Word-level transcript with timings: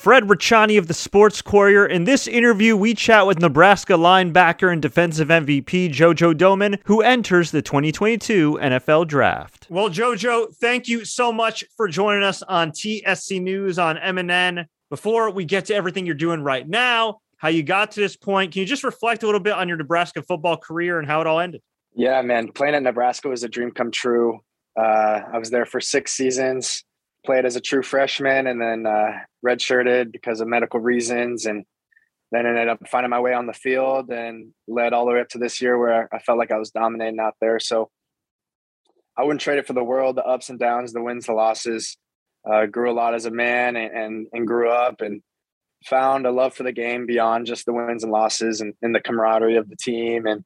Fred 0.00 0.28
Ricciani 0.28 0.78
of 0.78 0.86
the 0.86 0.94
Sports 0.94 1.42
Courier. 1.42 1.84
In 1.84 2.04
this 2.04 2.26
interview, 2.26 2.74
we 2.74 2.94
chat 2.94 3.26
with 3.26 3.38
Nebraska 3.38 3.92
linebacker 3.92 4.72
and 4.72 4.80
defensive 4.80 5.28
MVP 5.28 5.90
JoJo 5.90 6.32
Domann, 6.32 6.78
who 6.86 7.02
enters 7.02 7.50
the 7.50 7.60
2022 7.60 8.58
NFL 8.62 9.08
Draft. 9.08 9.66
Well, 9.68 9.90
JoJo, 9.90 10.56
thank 10.56 10.88
you 10.88 11.04
so 11.04 11.30
much 11.30 11.64
for 11.76 11.86
joining 11.86 12.22
us 12.22 12.42
on 12.42 12.70
TSC 12.70 13.42
News 13.42 13.78
on 13.78 13.98
MNN. 13.98 14.64
Before 14.88 15.30
we 15.30 15.44
get 15.44 15.66
to 15.66 15.74
everything 15.74 16.06
you're 16.06 16.14
doing 16.14 16.40
right 16.40 16.66
now, 16.66 17.20
how 17.36 17.48
you 17.48 17.62
got 17.62 17.90
to 17.90 18.00
this 18.00 18.16
point, 18.16 18.52
can 18.52 18.60
you 18.60 18.66
just 18.66 18.84
reflect 18.84 19.22
a 19.22 19.26
little 19.26 19.38
bit 19.38 19.52
on 19.52 19.68
your 19.68 19.76
Nebraska 19.76 20.22
football 20.22 20.56
career 20.56 20.98
and 20.98 21.06
how 21.06 21.20
it 21.20 21.26
all 21.26 21.40
ended? 21.40 21.60
Yeah, 21.94 22.22
man, 22.22 22.52
playing 22.52 22.74
at 22.74 22.82
Nebraska 22.82 23.28
was 23.28 23.44
a 23.44 23.50
dream 23.50 23.70
come 23.70 23.90
true. 23.90 24.40
Uh, 24.74 25.20
I 25.30 25.36
was 25.36 25.50
there 25.50 25.66
for 25.66 25.78
six 25.78 26.12
seasons 26.12 26.84
played 27.24 27.44
as 27.44 27.56
a 27.56 27.60
true 27.60 27.82
freshman 27.82 28.46
and 28.46 28.60
then 28.60 28.86
uh, 28.86 29.12
redshirted 29.44 30.12
because 30.12 30.40
of 30.40 30.48
medical 30.48 30.80
reasons 30.80 31.46
and 31.46 31.64
then 32.32 32.46
ended 32.46 32.68
up 32.68 32.78
finding 32.88 33.10
my 33.10 33.20
way 33.20 33.34
on 33.34 33.46
the 33.46 33.52
field 33.52 34.10
and 34.10 34.52
led 34.68 34.92
all 34.92 35.04
the 35.04 35.12
way 35.12 35.20
up 35.20 35.28
to 35.28 35.38
this 35.38 35.60
year 35.60 35.78
where 35.78 36.08
I 36.14 36.18
felt 36.20 36.38
like 36.38 36.52
I 36.52 36.58
was 36.58 36.70
dominating 36.70 37.18
out 37.18 37.34
there. 37.40 37.58
So 37.58 37.90
I 39.16 39.24
wouldn't 39.24 39.40
trade 39.40 39.58
it 39.58 39.66
for 39.66 39.72
the 39.72 39.84
world, 39.84 40.16
the 40.16 40.24
ups 40.24 40.48
and 40.48 40.58
downs, 40.58 40.92
the 40.92 41.02
wins, 41.02 41.26
the 41.26 41.32
losses. 41.32 41.96
Uh, 42.50 42.64
grew 42.64 42.90
a 42.90 42.94
lot 42.94 43.14
as 43.14 43.26
a 43.26 43.30
man 43.30 43.76
and, 43.76 43.92
and, 43.92 44.26
and 44.32 44.46
grew 44.46 44.70
up 44.70 45.02
and 45.02 45.20
found 45.84 46.24
a 46.24 46.30
love 46.30 46.54
for 46.54 46.62
the 46.62 46.72
game 46.72 47.04
beyond 47.04 47.46
just 47.46 47.66
the 47.66 47.72
wins 47.72 48.02
and 48.02 48.12
losses 48.12 48.62
and, 48.62 48.72
and 48.80 48.94
the 48.94 49.00
camaraderie 49.00 49.56
of 49.56 49.68
the 49.68 49.76
team 49.76 50.26
and, 50.26 50.42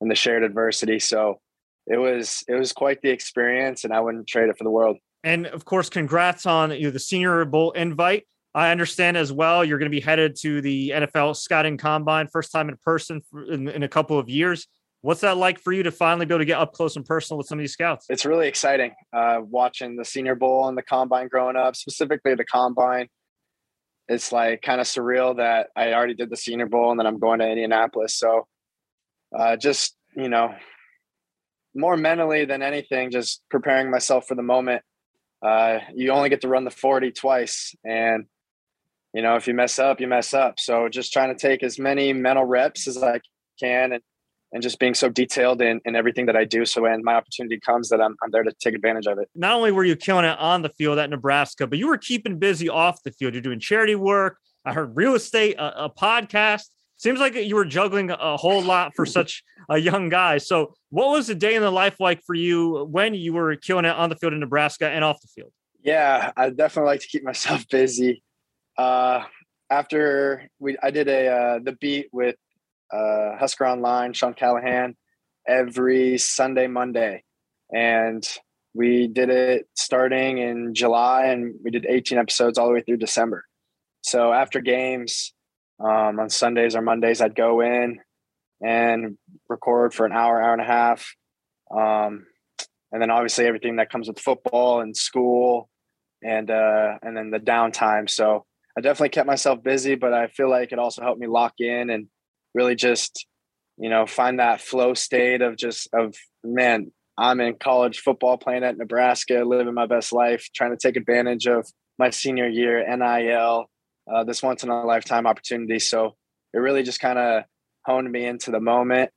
and 0.00 0.08
the 0.08 0.14
shared 0.14 0.44
adversity. 0.44 1.00
So 1.00 1.40
it 1.86 1.96
was 1.96 2.44
it 2.46 2.54
was 2.54 2.72
quite 2.72 3.02
the 3.02 3.10
experience 3.10 3.82
and 3.82 3.92
I 3.92 4.00
wouldn't 4.00 4.28
trade 4.28 4.50
it 4.50 4.58
for 4.58 4.64
the 4.64 4.70
world. 4.70 4.98
And 5.24 5.46
of 5.46 5.64
course, 5.64 5.88
congrats 5.88 6.46
on 6.46 6.72
you 6.72 6.84
know, 6.84 6.90
the 6.90 6.98
Senior 6.98 7.44
Bowl 7.44 7.72
invite. 7.72 8.26
I 8.54 8.70
understand 8.70 9.16
as 9.16 9.32
well 9.32 9.64
you're 9.64 9.78
going 9.78 9.90
to 9.90 9.96
be 9.96 10.00
headed 10.00 10.36
to 10.40 10.60
the 10.60 10.90
NFL 10.90 11.36
scouting 11.36 11.78
combine, 11.78 12.28
first 12.28 12.52
time 12.52 12.68
in 12.68 12.76
person 12.84 13.22
in, 13.48 13.68
in, 13.68 13.82
a 13.82 13.88
couple 13.88 14.18
of 14.18 14.28
years. 14.28 14.66
What's 15.00 15.22
that 15.22 15.36
like 15.36 15.58
for 15.58 15.72
you 15.72 15.82
to 15.84 15.90
finally 15.90 16.26
be 16.26 16.34
able 16.34 16.40
to 16.40 16.44
get 16.44 16.58
up 16.58 16.74
close 16.74 16.96
and 16.96 17.04
personal 17.04 17.38
with 17.38 17.46
some 17.46 17.58
of 17.58 17.62
these 17.62 17.72
scouts? 17.72 18.06
It's 18.08 18.26
really 18.26 18.48
exciting 18.48 18.92
uh, 19.12 19.38
watching 19.42 19.96
the 19.96 20.04
Senior 20.04 20.34
Bowl 20.34 20.68
and 20.68 20.76
the 20.76 20.82
combine 20.82 21.28
growing 21.28 21.56
up, 21.56 21.76
specifically 21.76 22.34
the 22.34 22.44
combine. 22.44 23.08
It's 24.08 24.32
like 24.32 24.60
kind 24.62 24.80
of 24.80 24.86
surreal 24.86 25.38
that 25.38 25.68
I 25.74 25.94
already 25.94 26.14
did 26.14 26.28
the 26.28 26.36
Senior 26.36 26.66
Bowl 26.66 26.90
and 26.90 27.00
then 27.00 27.06
I'm 27.06 27.18
going 27.18 27.38
to 27.38 27.48
Indianapolis. 27.48 28.14
So 28.14 28.46
uh, 29.36 29.56
just, 29.56 29.96
you 30.14 30.28
know, 30.28 30.54
more 31.74 31.96
mentally 31.96 32.44
than 32.44 32.62
anything, 32.62 33.10
just 33.10 33.42
preparing 33.50 33.90
myself 33.90 34.26
for 34.28 34.34
the 34.34 34.42
moment 34.42 34.82
uh, 35.42 35.80
you 35.94 36.10
only 36.10 36.28
get 36.28 36.40
to 36.42 36.48
run 36.48 36.64
the 36.64 36.70
40 36.70 37.12
twice. 37.12 37.74
And, 37.84 38.26
you 39.12 39.22
know, 39.22 39.36
if 39.36 39.46
you 39.46 39.54
mess 39.54 39.78
up, 39.78 40.00
you 40.00 40.06
mess 40.06 40.32
up. 40.32 40.58
So 40.58 40.88
just 40.88 41.12
trying 41.12 41.34
to 41.34 41.40
take 41.40 41.62
as 41.62 41.78
many 41.78 42.12
mental 42.12 42.44
reps 42.44 42.86
as 42.86 43.02
I 43.02 43.20
can 43.60 43.92
and, 43.92 44.02
and 44.52 44.62
just 44.62 44.78
being 44.78 44.94
so 44.94 45.08
detailed 45.08 45.60
in, 45.60 45.80
in 45.84 45.96
everything 45.96 46.26
that 46.26 46.36
I 46.36 46.44
do. 46.44 46.64
So 46.64 46.82
when 46.82 47.02
my 47.02 47.14
opportunity 47.14 47.58
comes 47.58 47.88
that 47.88 48.00
I'm, 48.00 48.14
I'm 48.22 48.30
there 48.30 48.42
to 48.42 48.52
take 48.60 48.74
advantage 48.74 49.06
of 49.06 49.18
it. 49.18 49.28
Not 49.34 49.54
only 49.54 49.72
were 49.72 49.84
you 49.84 49.96
killing 49.96 50.24
it 50.24 50.38
on 50.38 50.62
the 50.62 50.68
field 50.70 50.98
at 50.98 51.10
Nebraska, 51.10 51.66
but 51.66 51.78
you 51.78 51.88
were 51.88 51.98
keeping 51.98 52.38
busy 52.38 52.68
off 52.68 53.02
the 53.02 53.10
field. 53.12 53.34
You're 53.34 53.42
doing 53.42 53.60
charity 53.60 53.94
work. 53.94 54.38
I 54.64 54.72
heard 54.72 54.96
real 54.96 55.14
estate, 55.14 55.56
a, 55.56 55.86
a 55.86 55.90
podcast 55.90 56.66
seems 57.02 57.18
like 57.18 57.34
you 57.34 57.56
were 57.56 57.64
juggling 57.64 58.10
a 58.10 58.36
whole 58.36 58.62
lot 58.62 58.92
for 58.94 59.04
such 59.18 59.42
a 59.68 59.76
young 59.76 60.08
guy. 60.08 60.38
So, 60.38 60.74
what 60.90 61.10
was 61.10 61.26
the 61.26 61.34
day 61.34 61.54
in 61.54 61.62
the 61.62 61.70
life 61.70 61.96
like 61.98 62.22
for 62.24 62.34
you 62.34 62.86
when 62.90 63.14
you 63.14 63.32
were 63.32 63.56
killing 63.56 63.84
it 63.84 63.94
on 63.94 64.08
the 64.08 64.16
field 64.16 64.32
in 64.32 64.40
Nebraska 64.40 64.88
and 64.88 65.04
off 65.04 65.20
the 65.20 65.28
field? 65.28 65.52
Yeah, 65.82 66.30
I 66.36 66.50
definitely 66.50 66.90
like 66.90 67.00
to 67.00 67.08
keep 67.08 67.24
myself 67.32 67.68
busy. 67.68 68.22
Uh, 68.78 69.24
after 69.68 70.48
we, 70.58 70.76
I 70.82 70.90
did 70.90 71.08
a 71.08 71.28
uh, 71.28 71.58
the 71.62 71.72
beat 71.72 72.08
with 72.12 72.36
uh, 72.92 73.36
Husker 73.36 73.66
Online, 73.66 74.12
Sean 74.12 74.34
Callahan, 74.34 74.96
every 75.46 76.18
Sunday, 76.18 76.68
Monday, 76.68 77.24
and 77.74 78.26
we 78.74 79.06
did 79.06 79.28
it 79.28 79.66
starting 79.74 80.38
in 80.38 80.74
July, 80.74 81.26
and 81.26 81.54
we 81.62 81.70
did 81.70 81.84
18 81.86 82.18
episodes 82.18 82.58
all 82.58 82.68
the 82.68 82.74
way 82.74 82.80
through 82.80 82.98
December. 82.98 83.44
So 84.02 84.32
after 84.32 84.60
games, 84.60 85.32
um, 85.82 86.20
on 86.20 86.30
Sundays 86.30 86.76
or 86.76 86.82
Mondays, 86.82 87.20
I'd 87.20 87.34
go 87.34 87.60
in 87.60 87.98
and 88.64 89.18
record 89.48 89.92
for 89.92 90.06
an 90.06 90.12
hour, 90.12 90.40
hour 90.40 90.52
and 90.52 90.62
a 90.62 90.66
half. 90.66 91.14
Um, 91.70 92.26
and 92.92 93.00
then 93.00 93.10
obviously 93.10 93.46
everything 93.46 93.76
that 93.76 93.90
comes 93.90 94.08
with 94.08 94.18
football 94.18 94.80
and 94.80 94.96
school 94.96 95.68
and 96.22 96.50
uh, 96.50 96.98
and 97.02 97.16
then 97.16 97.30
the 97.30 97.38
downtime. 97.38 98.08
So 98.08 98.44
I 98.76 98.80
definitely 98.80 99.08
kept 99.08 99.26
myself 99.26 99.62
busy, 99.62 99.94
but 99.94 100.12
I 100.12 100.28
feel 100.28 100.50
like 100.50 100.72
it 100.72 100.78
also 100.78 101.02
helped 101.02 101.20
me 101.20 101.26
lock 101.26 101.54
in 101.58 101.90
and 101.90 102.06
really 102.54 102.74
just 102.74 103.26
you 103.78 103.88
know 103.88 104.06
find 104.06 104.38
that 104.38 104.60
flow 104.60 104.94
state 104.94 105.42
of 105.42 105.56
just 105.56 105.88
of 105.92 106.14
man 106.44 106.90
i'm 107.18 107.40
in 107.40 107.54
college 107.54 108.00
football 108.00 108.36
playing 108.36 108.64
at 108.64 108.76
nebraska 108.76 109.42
living 109.44 109.74
my 109.74 109.86
best 109.86 110.12
life 110.12 110.48
trying 110.54 110.70
to 110.70 110.76
take 110.76 110.96
advantage 110.96 111.46
of 111.46 111.66
my 111.98 112.10
senior 112.10 112.48
year 112.48 112.84
nil 112.96 113.68
uh, 114.10 114.24
this 114.24 114.42
once 114.42 114.62
in 114.62 114.70
a 114.70 114.84
lifetime 114.84 115.26
opportunity. 115.26 115.78
So 115.78 116.16
it 116.52 116.58
really 116.58 116.82
just 116.82 117.00
kind 117.00 117.18
of 117.18 117.44
honed 117.84 118.10
me 118.10 118.24
into 118.24 118.50
the 118.50 118.60
moment. 118.60 119.10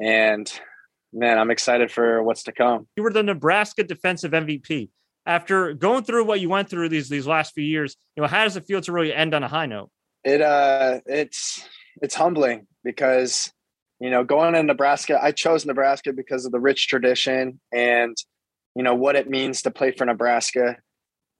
And 0.00 0.50
man, 1.12 1.38
I'm 1.38 1.50
excited 1.50 1.90
for 1.90 2.22
what's 2.22 2.44
to 2.44 2.52
come. 2.52 2.86
You 2.96 3.02
were 3.02 3.12
the 3.12 3.22
Nebraska 3.22 3.84
defensive 3.84 4.32
MVP. 4.32 4.90
After 5.24 5.72
going 5.72 6.02
through 6.02 6.24
what 6.24 6.40
you 6.40 6.48
went 6.48 6.68
through 6.68 6.88
these 6.88 7.08
these 7.08 7.28
last 7.28 7.54
few 7.54 7.62
years, 7.62 7.96
you 8.16 8.22
know, 8.22 8.28
how 8.28 8.42
does 8.42 8.56
it 8.56 8.64
feel 8.66 8.80
to 8.80 8.92
really 8.92 9.14
end 9.14 9.34
on 9.34 9.44
a 9.44 9.48
high 9.48 9.66
note? 9.66 9.90
It 10.24 10.40
uh 10.40 11.00
it's 11.06 11.68
it's 12.00 12.16
humbling 12.16 12.66
because 12.82 13.52
you 14.00 14.10
know, 14.10 14.24
going 14.24 14.54
to 14.54 14.62
Nebraska, 14.64 15.16
I 15.22 15.30
chose 15.30 15.64
Nebraska 15.64 16.12
because 16.12 16.44
of 16.44 16.50
the 16.50 16.58
rich 16.58 16.88
tradition 16.88 17.60
and 17.72 18.16
you 18.74 18.82
know 18.82 18.96
what 18.96 19.14
it 19.14 19.30
means 19.30 19.62
to 19.62 19.70
play 19.70 19.92
for 19.92 20.04
Nebraska. 20.04 20.78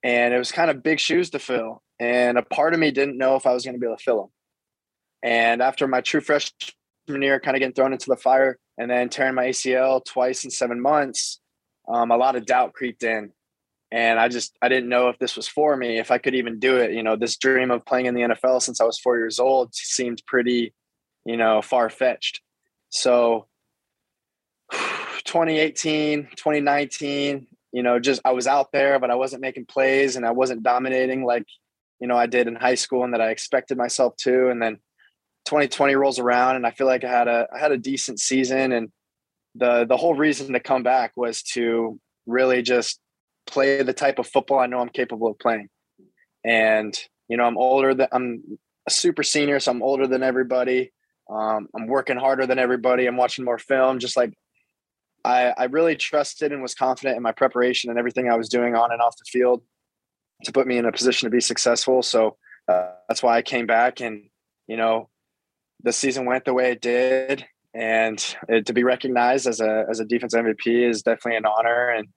And 0.05 0.33
it 0.33 0.39
was 0.39 0.53
kind 0.53 0.71
of 0.71 0.83
big 0.83 1.01
shoes 1.01 1.31
to 1.31 1.41
fill 1.41 1.82
and 2.03 2.37
a 2.37 2.43
part 2.43 2.75
of 2.75 2.81
me 2.81 2.91
didn't 2.91 3.17
know 3.17 3.37
if 3.37 3.47
I 3.47 3.53
was 3.53 3.65
going 3.65 3.75
to 3.75 3.79
be 3.79 3.87
able 3.87 3.97
to 3.97 4.03
fill 4.03 4.23
them. 4.23 4.31
And 5.23 5.63
after 5.63 5.87
my 5.87 6.01
true 6.01 6.21
freshman 6.21 7.23
year, 7.23 7.39
kind 7.39 7.57
of 7.57 7.61
getting 7.61 7.75
thrown 7.75 7.93
into 7.93 8.11
the 8.11 8.17
fire, 8.17 8.59
and 8.77 8.91
then 8.91 9.09
tearing 9.09 9.37
my 9.37 9.47
ACL 9.47 10.05
twice 10.05 10.43
in 10.43 10.51
seven 10.51 10.81
months, 10.81 11.41
um, 11.89 12.11
a 12.11 12.17
lot 12.17 12.35
of 12.35 12.45
doubt 12.45 12.73
creeped 12.73 13.05
in, 13.05 13.31
and 13.93 14.19
I 14.19 14.27
just 14.27 14.57
I 14.61 14.69
didn't 14.69 14.89
know 14.89 15.11
if 15.11 15.19
this 15.21 15.37
was 15.37 15.47
for 15.47 15.77
me, 15.77 15.99
if 15.99 16.11
I 16.11 16.19
could 16.19 16.35
even 16.35 16.59
do 16.59 16.77
it. 16.79 16.91
You 16.91 17.05
know, 17.05 17.15
this 17.15 17.37
dream 17.37 17.71
of 17.71 17.87
playing 17.87 18.07
in 18.07 18.15
the 18.15 18.23
NFL 18.23 18.63
since 18.63 18.81
I 18.81 18.85
was 18.85 18.99
four 18.99 19.17
years 19.17 19.39
old 19.39 19.73
seemed 19.73 20.23
pretty, 20.27 20.75
you 21.25 21.37
know, 21.37 21.63
far 21.63 21.89
fetched. 21.89 22.41
So 22.89 23.47
2018, 24.73 26.31
2019, 26.35 27.47
you 27.71 27.83
know, 27.85 28.01
just 28.01 28.21
I 28.25 28.33
was 28.33 28.49
out 28.49 28.73
there, 28.73 28.99
but 28.99 29.13
I 29.13 29.15
wasn't 29.15 29.43
making 29.43 29.67
plays 29.67 30.17
and 30.17 30.27
I 30.27 30.33
wasn't 30.33 30.65
dominating 30.65 31.25
like 31.25 31.47
you 32.03 32.09
know 32.09 32.17
I 32.17 32.27
did 32.27 32.49
in 32.49 32.57
high 32.57 32.75
school 32.75 33.05
and 33.05 33.15
that 33.15 33.21
I 33.21 33.31
expected 33.31 33.79
myself 33.79 34.17
to. 34.19 34.49
And 34.49 34.61
then 34.61 34.75
2020 35.47 35.95
rolls 35.95 36.19
around, 36.19 36.57
and 36.57 36.67
I 36.67 36.73
feel 36.73 36.89
like 36.89 37.05
I 37.05 37.11
had 37.11 37.29
a 37.29 37.47
I 37.55 37.61
had 37.61 37.71
a 37.71 37.79
decent 37.79 38.19
season, 38.19 38.73
and 38.73 38.89
the 39.55 39.87
the 39.89 39.97
whole 39.97 40.15
reason 40.15 40.53
to 40.53 40.61
come 40.61 40.83
back 40.83 41.13
was 41.17 41.43
to 41.55 42.01
really 42.27 42.61
just 42.61 42.99
play 43.47 43.83
the 43.83 43.93
type 43.93 44.19
of 44.19 44.27
football 44.27 44.59
I 44.59 44.67
know 44.67 44.81
I'm 44.81 44.89
capable 44.89 45.29
of 45.29 45.39
playing. 45.39 45.69
And 46.45 46.93
you 47.29 47.37
know, 47.37 47.45
I'm 47.45 47.57
older 47.57 47.95
than 47.95 48.09
I'm 48.11 48.59
a 48.89 48.91
super 48.91 49.23
senior, 49.23 49.61
so 49.61 49.71
I'm 49.71 49.83
older 49.83 50.09
than 50.09 50.25
everybody. 50.25 50.93
Um, 51.31 51.69
I'm 51.75 51.87
working 51.87 52.17
harder 52.17 52.47
than 52.47 52.59
everybody. 52.59 53.07
I'm 53.07 53.17
watching 53.17 53.45
more 53.45 53.59
film. 53.59 54.01
Just 54.01 54.17
like 54.17 54.35
I, 55.25 55.55
I 55.57 55.65
really 55.67 55.95
trusted 55.95 56.51
and 56.51 56.63
was 56.63 56.75
confident 56.75 57.17
in 57.17 57.23
my 57.23 57.31
preparation 57.31 57.91
and 57.91 57.99
everything 57.99 58.29
I 58.29 58.35
was 58.35 58.49
doing 58.49 58.75
on 58.75 58.91
and 58.91 59.01
off 59.01 59.17
the 59.17 59.25
field 59.25 59.63
to 60.45 60.53
put 60.53 60.67
me 60.67 60.79
in 60.79 60.87
a 60.87 60.93
position 60.93 61.27
to 61.27 61.31
be 61.31 61.41
successful. 61.41 62.03
So 62.03 62.37
uh, 62.69 62.91
that's 63.09 63.23
why 63.23 63.37
I 63.37 63.43
came 63.43 63.67
back, 63.67 64.01
and 64.01 64.25
you 64.67 64.77
know, 64.77 65.09
the 65.83 65.93
season 65.93 66.25
went 66.25 66.45
the 66.45 66.55
way 66.55 66.73
it 66.73 66.81
did, 66.81 67.45
and 67.75 68.37
it, 68.49 68.67
to 68.67 68.73
be 68.73 68.85
recognized 68.85 69.47
as 69.47 69.61
a 69.61 69.87
as 69.91 70.01
a 70.01 70.05
defense 70.05 70.35
MVP 70.35 70.89
is 70.89 71.03
definitely 71.03 71.37
an 71.37 71.47
honor. 71.47 71.89
And 71.89 72.09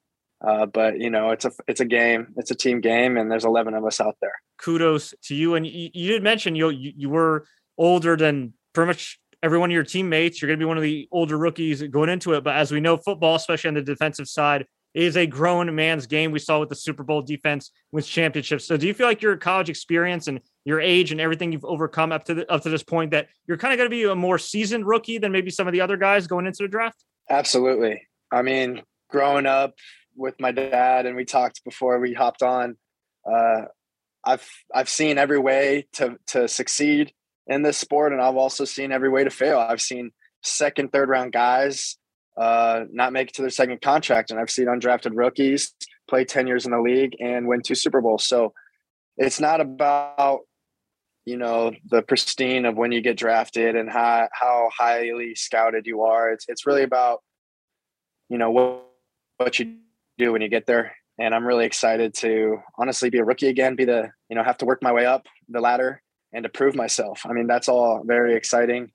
uh, 0.45 0.65
but 0.65 0.99
you 0.99 1.09
know, 1.09 1.31
it's 1.31 1.45
a 1.45 1.51
it's 1.67 1.81
a 1.81 1.85
game, 1.85 2.33
it's 2.37 2.51
a 2.51 2.55
team 2.55 2.81
game, 2.81 3.17
and 3.17 3.31
there's 3.31 3.45
11 3.45 3.73
of 3.73 3.85
us 3.85 3.99
out 3.99 4.17
there. 4.21 4.33
Kudos 4.61 5.13
to 5.23 5.35
you, 5.35 5.55
and 5.55 5.65
you, 5.65 5.89
you 5.93 6.11
did 6.11 6.23
mention 6.23 6.55
you, 6.55 6.69
you 6.69 6.93
you 6.95 7.09
were 7.09 7.45
older 7.77 8.15
than 8.15 8.53
pretty 8.73 8.87
much 8.87 9.19
every 9.41 9.57
one 9.57 9.69
of 9.69 9.73
your 9.73 9.83
teammates. 9.83 10.41
You're 10.41 10.47
going 10.47 10.59
to 10.59 10.63
be 10.63 10.67
one 10.67 10.77
of 10.77 10.83
the 10.83 11.07
older 11.11 11.37
rookies 11.37 11.81
going 11.83 12.09
into 12.09 12.33
it, 12.33 12.43
but 12.43 12.55
as 12.55 12.71
we 12.71 12.79
know, 12.79 12.97
football, 12.97 13.35
especially 13.35 13.69
on 13.69 13.73
the 13.73 13.81
defensive 13.81 14.27
side, 14.27 14.65
is 14.95 15.17
a 15.17 15.27
grown 15.27 15.75
man's 15.75 16.07
game. 16.07 16.31
We 16.31 16.39
saw 16.39 16.59
with 16.61 16.69
the 16.69 16.75
Super 16.75 17.03
Bowl 17.03 17.21
defense 17.21 17.69
wins 17.91 18.07
championships. 18.07 18.65
So 18.65 18.77
do 18.77 18.87
you 18.87 18.93
feel 18.93 19.05
like 19.05 19.21
your 19.21 19.35
college 19.35 19.69
experience 19.69 20.27
and 20.27 20.39
your 20.63 20.79
age 20.79 21.11
and 21.11 21.19
everything 21.19 21.51
you've 21.51 21.65
overcome 21.65 22.13
up 22.13 22.23
to 22.25 22.33
the, 22.33 22.51
up 22.51 22.63
to 22.63 22.69
this 22.69 22.81
point 22.81 23.11
that 23.11 23.27
you're 23.45 23.57
kind 23.57 23.73
of 23.73 23.77
going 23.77 23.89
to 23.89 23.95
be 23.95 24.05
a 24.05 24.15
more 24.15 24.39
seasoned 24.39 24.87
rookie 24.87 25.17
than 25.17 25.33
maybe 25.33 25.51
some 25.51 25.67
of 25.67 25.73
the 25.73 25.81
other 25.81 25.97
guys 25.97 26.27
going 26.27 26.47
into 26.47 26.63
the 26.63 26.69
draft? 26.69 27.03
Absolutely. 27.29 28.07
I 28.31 28.41
mean, 28.41 28.83
growing 29.09 29.45
up 29.45 29.75
with 30.15 30.39
my 30.39 30.51
dad 30.51 31.05
and 31.05 31.15
we 31.17 31.25
talked 31.25 31.63
before 31.65 31.99
we 31.99 32.13
hopped 32.13 32.41
on, 32.41 32.77
uh, 33.29 33.63
I've 34.23 34.47
I've 34.73 34.89
seen 34.89 35.17
every 35.17 35.37
way 35.37 35.87
to 35.93 36.17
to 36.27 36.47
succeed 36.47 37.13
in 37.47 37.61
this 37.61 37.77
sport, 37.77 38.11
and 38.11 38.21
I've 38.21 38.37
also 38.37 38.65
seen 38.65 38.91
every 38.91 39.09
way 39.09 39.23
to 39.23 39.29
fail. 39.29 39.59
I've 39.59 39.81
seen 39.81 40.11
second, 40.41 40.91
third 40.91 41.09
round 41.09 41.31
guys 41.31 41.97
uh, 42.37 42.85
not 42.91 43.13
make 43.13 43.29
it 43.29 43.35
to 43.35 43.41
their 43.41 43.49
second 43.49 43.81
contract, 43.81 44.31
and 44.31 44.39
I've 44.39 44.49
seen 44.49 44.65
undrafted 44.65 45.11
rookies 45.13 45.73
play 46.07 46.25
ten 46.25 46.47
years 46.47 46.65
in 46.65 46.71
the 46.71 46.81
league 46.81 47.15
and 47.19 47.47
win 47.47 47.61
two 47.61 47.75
Super 47.75 48.01
Bowls. 48.01 48.25
So 48.25 48.53
it's 49.17 49.39
not 49.39 49.61
about 49.61 50.41
you 51.25 51.37
know 51.37 51.71
the 51.89 52.01
pristine 52.01 52.65
of 52.65 52.75
when 52.75 52.91
you 52.91 53.01
get 53.01 53.17
drafted 53.17 53.75
and 53.75 53.89
how 53.89 54.27
how 54.31 54.69
highly 54.77 55.35
scouted 55.35 55.87
you 55.87 56.03
are. 56.03 56.31
It's 56.31 56.45
it's 56.47 56.65
really 56.65 56.83
about 56.83 57.23
you 58.29 58.37
know 58.37 58.51
what 58.51 58.85
what 59.37 59.59
you 59.59 59.77
do 60.17 60.31
when 60.31 60.41
you 60.41 60.49
get 60.49 60.65
there. 60.65 60.95
And 61.17 61.33
I'm 61.33 61.47
really 61.47 61.65
excited 61.65 62.13
to 62.15 62.57
honestly 62.77 63.09
be 63.09 63.19
a 63.19 63.23
rookie 63.23 63.47
again, 63.47 63.75
be 63.75 63.85
the 63.85 64.11
you 64.29 64.35
know 64.35 64.43
have 64.43 64.57
to 64.57 64.65
work 64.65 64.83
my 64.83 64.91
way 64.91 65.05
up 65.05 65.25
the 65.49 65.61
ladder 65.61 66.01
and 66.33 66.43
to 66.43 66.49
prove 66.49 66.75
myself. 66.75 67.21
I 67.25 67.33
mean 67.33 67.47
that's 67.47 67.69
all 67.69 68.03
very 68.05 68.35
exciting 68.35 68.91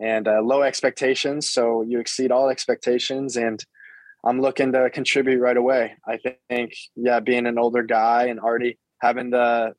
and 0.00 0.28
uh, 0.28 0.40
low 0.42 0.62
expectations, 0.62 1.50
so 1.50 1.82
you 1.82 2.00
exceed 2.00 2.30
all 2.30 2.48
expectations 2.48 3.36
and. 3.36 3.64
I'm 4.24 4.40
looking 4.40 4.72
to 4.72 4.90
contribute 4.90 5.38
right 5.38 5.56
away. 5.56 5.94
I 6.04 6.18
think, 6.48 6.74
yeah, 6.96 7.20
being 7.20 7.46
an 7.46 7.60
older 7.60 7.84
guy 7.84 8.24
and 8.24 8.40
already 8.40 8.76
having 9.00 9.30
the 9.30 9.74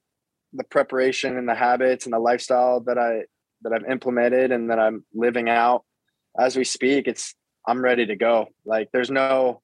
the 0.54 0.64
preparation 0.64 1.38
and 1.38 1.50
the 1.50 1.56
habits 1.56 2.06
and 2.06 2.14
the 2.14 2.20
lifestyle 2.20 2.80
that 2.82 2.98
I 2.98 3.24
that 3.64 3.74
I've 3.74 3.90
implemented 3.90 4.52
and 4.52 4.70
that 4.70 4.80
I'm 4.80 5.04
living 5.14 5.50
out 5.50 5.84
as 6.40 6.56
we 6.56 6.64
speak, 6.64 7.08
it's 7.08 7.36
I'm 7.68 7.84
ready 7.84 8.06
to 8.06 8.16
go. 8.16 8.48
Like 8.66 8.90
there's 8.94 9.12
no 9.12 9.62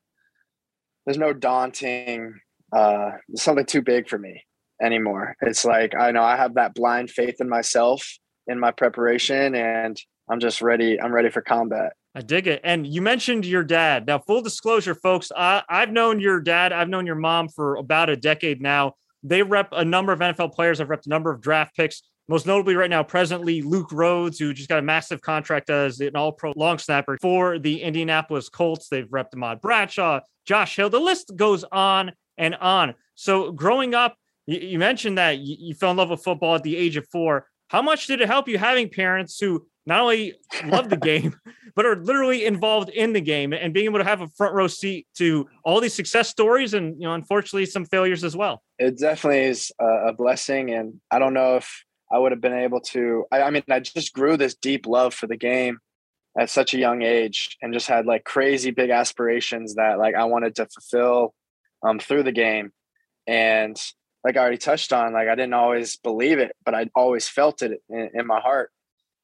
there's 1.05 1.17
no 1.17 1.33
daunting 1.33 2.39
uh 2.75 3.11
something 3.35 3.65
too 3.65 3.81
big 3.81 4.09
for 4.09 4.17
me 4.17 4.43
anymore. 4.81 5.35
It's 5.41 5.63
like 5.63 5.95
I 5.95 6.11
know 6.11 6.23
I 6.23 6.35
have 6.35 6.55
that 6.55 6.73
blind 6.73 7.11
faith 7.11 7.39
in 7.39 7.49
myself 7.49 8.17
in 8.47 8.59
my 8.59 8.71
preparation 8.71 9.55
and 9.55 9.97
I'm 10.29 10.39
just 10.39 10.61
ready. 10.61 10.99
I'm 10.99 11.13
ready 11.13 11.29
for 11.29 11.41
combat. 11.41 11.93
I 12.15 12.21
dig 12.21 12.47
it. 12.47 12.61
And 12.63 12.85
you 12.85 13.01
mentioned 13.01 13.45
your 13.45 13.63
dad. 13.63 14.05
Now, 14.05 14.19
full 14.19 14.41
disclosure, 14.41 14.93
folks, 14.93 15.31
I, 15.35 15.63
I've 15.67 15.91
known 15.91 16.19
your 16.19 16.39
dad, 16.39 16.71
I've 16.71 16.89
known 16.89 17.05
your 17.05 17.15
mom 17.15 17.49
for 17.49 17.75
about 17.75 18.09
a 18.09 18.15
decade 18.15 18.61
now. 18.61 18.93
They 19.23 19.41
rep 19.41 19.69
a 19.71 19.83
number 19.83 20.11
of 20.11 20.19
NFL 20.19 20.53
players. 20.53 20.79
I've 20.79 20.89
repped 20.89 21.05
a 21.05 21.09
number 21.09 21.31
of 21.31 21.41
draft 21.41 21.75
picks. 21.75 22.03
Most 22.27 22.45
notably, 22.45 22.75
right 22.75 22.89
now, 22.89 23.03
presently 23.03 23.61
Luke 23.61 23.91
Rhodes, 23.91 24.39
who 24.39 24.53
just 24.53 24.69
got 24.69 24.79
a 24.79 24.83
massive 24.83 25.21
contract 25.21 25.69
as 25.69 25.99
an 25.99 26.15
All-Pro 26.15 26.53
long 26.55 26.77
snapper 26.77 27.17
for 27.21 27.59
the 27.59 27.81
Indianapolis 27.81 28.47
Colts. 28.47 28.87
They've 28.87 29.07
repped 29.07 29.33
Ahmad 29.33 29.59
Bradshaw, 29.59 30.21
Josh 30.45 30.75
Hill. 30.75 30.89
The 30.89 30.99
list 30.99 31.35
goes 31.35 31.65
on 31.71 32.13
and 32.37 32.55
on. 32.55 32.95
So, 33.15 33.51
growing 33.51 33.93
up, 33.93 34.15
you, 34.45 34.59
you 34.59 34.79
mentioned 34.79 35.17
that 35.17 35.39
you, 35.39 35.57
you 35.59 35.73
fell 35.73 35.91
in 35.91 35.97
love 35.97 36.11
with 36.11 36.23
football 36.23 36.55
at 36.55 36.63
the 36.63 36.77
age 36.77 36.95
of 36.95 37.07
four. 37.09 37.47
How 37.67 37.81
much 37.81 38.07
did 38.07 38.21
it 38.21 38.27
help 38.27 38.47
you 38.47 38.57
having 38.57 38.89
parents 38.89 39.39
who 39.39 39.65
not 39.85 40.01
only 40.01 40.35
love 40.65 40.89
the 40.89 40.97
game, 41.11 41.35
but 41.75 41.85
are 41.85 41.95
literally 41.95 42.45
involved 42.45 42.89
in 42.89 43.13
the 43.13 43.21
game 43.21 43.53
and 43.53 43.73
being 43.73 43.85
able 43.85 43.99
to 43.99 44.05
have 44.05 44.21
a 44.21 44.27
front 44.27 44.53
row 44.53 44.67
seat 44.67 45.07
to 45.15 45.47
all 45.63 45.81
these 45.81 45.93
success 45.93 46.29
stories 46.29 46.73
and, 46.73 46.95
you 46.99 47.07
know, 47.07 47.13
unfortunately 47.13 47.65
some 47.65 47.85
failures 47.85 48.23
as 48.23 48.35
well. 48.35 48.61
It 48.77 48.97
definitely 48.99 49.45
is 49.45 49.71
a 49.79 50.13
blessing. 50.13 50.71
And 50.71 51.01
I 51.11 51.19
don't 51.19 51.33
know 51.33 51.57
if 51.57 51.83
I 52.11 52.19
would 52.19 52.31
have 52.31 52.41
been 52.41 52.53
able 52.53 52.81
to, 52.81 53.25
I, 53.31 53.41
I 53.43 53.49
mean, 53.49 53.63
I 53.69 53.79
just 53.79 54.13
grew 54.13 54.37
this 54.37 54.55
deep 54.55 54.85
love 54.85 55.13
for 55.13 55.27
the 55.27 55.37
game 55.37 55.79
at 56.37 56.49
such 56.49 56.73
a 56.73 56.79
young 56.79 57.01
age 57.01 57.57
and 57.61 57.73
just 57.73 57.87
had 57.87 58.05
like 58.05 58.23
crazy 58.23 58.71
big 58.71 58.89
aspirations 58.89 59.75
that 59.75 59.99
like 59.99 60.15
I 60.15 60.25
wanted 60.25 60.55
to 60.55 60.67
fulfill 60.67 61.33
um, 61.83 61.99
through 61.99 62.23
the 62.23 62.31
game. 62.31 62.71
And 63.27 63.79
like 64.23 64.37
I 64.37 64.41
already 64.41 64.57
touched 64.57 64.93
on, 64.93 65.13
like 65.13 65.27
I 65.27 65.35
didn't 65.35 65.53
always 65.53 65.97
believe 65.97 66.39
it, 66.39 66.55
but 66.63 66.75
I 66.75 66.89
always 66.95 67.27
felt 67.27 67.61
it 67.61 67.81
in, 67.89 68.09
in 68.13 68.27
my 68.27 68.39
heart 68.39 68.71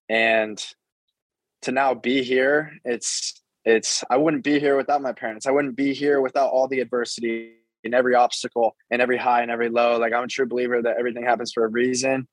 and 0.09 0.63
to 1.61 1.71
now 1.71 1.94
be 1.94 2.23
here 2.23 2.71
it's 2.83 3.39
it's 3.65 4.03
i 4.09 4.17
wouldn't 4.17 4.44
be 4.44 4.59
here 4.59 4.75
without 4.75 5.01
my 5.01 5.11
parents. 5.11 5.45
I 5.45 5.51
wouldn't 5.51 5.75
be 5.75 5.94
here 5.94 6.21
without 6.21 6.50
all 6.50 6.67
the 6.67 6.79
adversity 6.79 7.53
and 7.83 7.94
every 7.94 8.15
obstacle 8.15 8.75
and 8.91 9.01
every 9.01 9.17
high 9.17 9.41
and 9.41 9.51
every 9.51 9.69
low. 9.69 9.97
Like 9.97 10.13
i'm 10.13 10.23
a 10.23 10.27
true 10.27 10.47
believer 10.47 10.81
that 10.81 10.97
everything 10.97 11.23
happens 11.23 11.51
for 11.53 11.63
a 11.65 11.67
reason. 11.67 12.27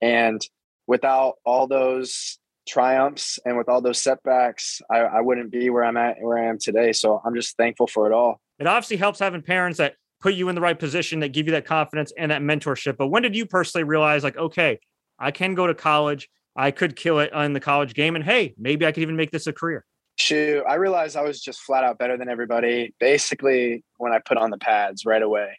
And 0.00 0.40
without 0.86 1.34
all 1.44 1.66
those 1.66 2.38
triumphs 2.68 3.38
and 3.44 3.56
with 3.56 3.68
all 3.68 3.80
those 3.80 3.98
setbacks 3.98 4.80
I, 4.90 4.98
I 4.98 5.20
wouldn't 5.20 5.50
be 5.50 5.68
where 5.70 5.84
i'm 5.84 5.96
at 5.96 6.16
where 6.20 6.38
i 6.38 6.48
am 6.48 6.58
today. 6.58 6.92
So 6.92 7.20
i'm 7.24 7.34
just 7.34 7.56
thankful 7.56 7.86
for 7.86 8.06
it 8.06 8.12
all. 8.12 8.40
It 8.58 8.66
obviously 8.66 8.96
helps 8.96 9.18
having 9.18 9.42
parents 9.42 9.78
that 9.78 9.94
put 10.20 10.34
you 10.34 10.48
in 10.48 10.54
the 10.54 10.60
right 10.60 10.78
position 10.78 11.20
that 11.20 11.30
give 11.30 11.46
you 11.46 11.52
that 11.52 11.64
confidence 11.64 12.12
and 12.16 12.30
that 12.30 12.42
mentorship. 12.42 12.96
But 12.96 13.08
when 13.08 13.22
did 13.22 13.34
you 13.34 13.46
personally 13.46 13.84
realize 13.84 14.24
like 14.24 14.36
okay 14.36 14.78
i 15.18 15.30
can 15.30 15.54
go 15.54 15.66
to 15.66 15.74
college 15.74 16.28
I 16.56 16.70
could 16.70 16.96
kill 16.96 17.18
it 17.18 17.32
on 17.32 17.52
the 17.52 17.60
college 17.60 17.94
game. 17.94 18.16
And 18.16 18.24
hey, 18.24 18.54
maybe 18.58 18.86
I 18.86 18.92
could 18.92 19.02
even 19.02 19.16
make 19.16 19.30
this 19.30 19.46
a 19.46 19.52
career. 19.52 19.84
Shoot, 20.18 20.64
I 20.68 20.74
realized 20.74 21.16
I 21.16 21.22
was 21.22 21.40
just 21.40 21.60
flat 21.60 21.84
out 21.84 21.98
better 21.98 22.16
than 22.16 22.28
everybody. 22.28 22.94
Basically, 23.00 23.82
when 23.96 24.12
I 24.12 24.18
put 24.18 24.36
on 24.36 24.50
the 24.50 24.58
pads 24.58 25.04
right 25.04 25.22
away. 25.22 25.58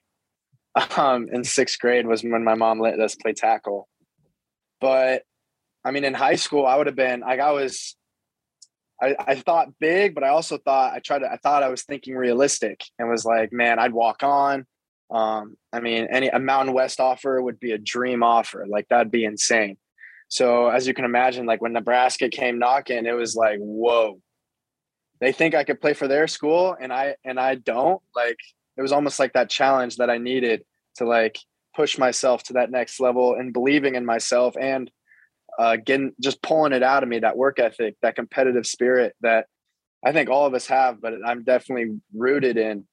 Um, 0.97 1.29
in 1.31 1.43
sixth 1.43 1.77
grade 1.77 2.07
was 2.07 2.23
when 2.23 2.43
my 2.43 2.55
mom 2.55 2.79
let 2.79 2.99
us 2.99 3.13
play 3.13 3.33
tackle. 3.33 3.87
But 4.81 5.21
I 5.85 5.91
mean, 5.91 6.03
in 6.03 6.15
high 6.15 6.35
school, 6.35 6.65
I 6.65 6.75
would 6.75 6.87
have 6.87 6.95
been 6.95 7.19
like 7.19 7.39
I 7.39 7.51
was. 7.51 7.95
I, 8.99 9.15
I 9.19 9.35
thought 9.35 9.67
big, 9.79 10.15
but 10.15 10.23
I 10.23 10.29
also 10.29 10.57
thought 10.57 10.93
I 10.93 10.99
tried 10.99 11.19
to. 11.19 11.31
I 11.31 11.37
thought 11.37 11.61
I 11.61 11.69
was 11.69 11.83
thinking 11.83 12.15
realistic, 12.15 12.83
and 12.97 13.07
was 13.07 13.23
like, 13.23 13.53
man, 13.53 13.77
I'd 13.77 13.93
walk 13.93 14.23
on. 14.23 14.65
Um, 15.11 15.57
I 15.71 15.79
mean, 15.79 16.07
any 16.09 16.29
a 16.29 16.39
Mountain 16.39 16.73
West 16.73 16.99
offer 16.99 17.39
would 17.39 17.59
be 17.59 17.71
a 17.71 17.77
dream 17.77 18.23
offer. 18.23 18.65
Like 18.67 18.87
that'd 18.89 19.11
be 19.11 19.25
insane. 19.25 19.77
So 20.33 20.67
as 20.67 20.87
you 20.87 20.95
can 20.95 21.05
imagine, 21.05 21.45
like 21.45 21.61
when 21.61 21.73
Nebraska 21.73 22.27
came 22.27 22.57
knocking, 22.57 23.05
it 23.05 23.15
was 23.15 23.35
like, 23.35 23.59
whoa. 23.59 24.19
They 25.19 25.31
think 25.31 25.53
I 25.53 25.63
could 25.63 25.79
play 25.79 25.93
for 25.93 26.07
their 26.07 26.27
school 26.27 26.75
and 26.81 26.91
I 26.91 27.17
and 27.23 27.39
I 27.39 27.53
don't. 27.53 28.01
Like 28.15 28.39
it 28.75 28.81
was 28.81 28.91
almost 28.91 29.19
like 29.19 29.33
that 29.33 29.51
challenge 29.51 29.97
that 29.97 30.09
I 30.09 30.17
needed 30.17 30.63
to 30.95 31.05
like 31.05 31.37
push 31.75 31.99
myself 31.99 32.41
to 32.45 32.53
that 32.53 32.71
next 32.71 32.99
level 32.99 33.35
and 33.35 33.53
believing 33.53 33.93
in 33.93 34.07
myself 34.07 34.55
and 34.59 34.89
uh, 35.59 35.75
getting 35.75 36.13
just 36.19 36.41
pulling 36.41 36.73
it 36.73 36.81
out 36.81 37.03
of 37.03 37.09
me 37.09 37.19
that 37.19 37.37
work 37.37 37.59
ethic, 37.59 37.95
that 38.01 38.15
competitive 38.15 38.65
spirit 38.65 39.15
that 39.21 39.45
I 40.03 40.13
think 40.13 40.31
all 40.31 40.47
of 40.47 40.55
us 40.55 40.65
have, 40.65 40.99
but 40.99 41.13
I'm 41.23 41.43
definitely 41.43 41.99
rooted 42.11 42.57
in 42.57 42.87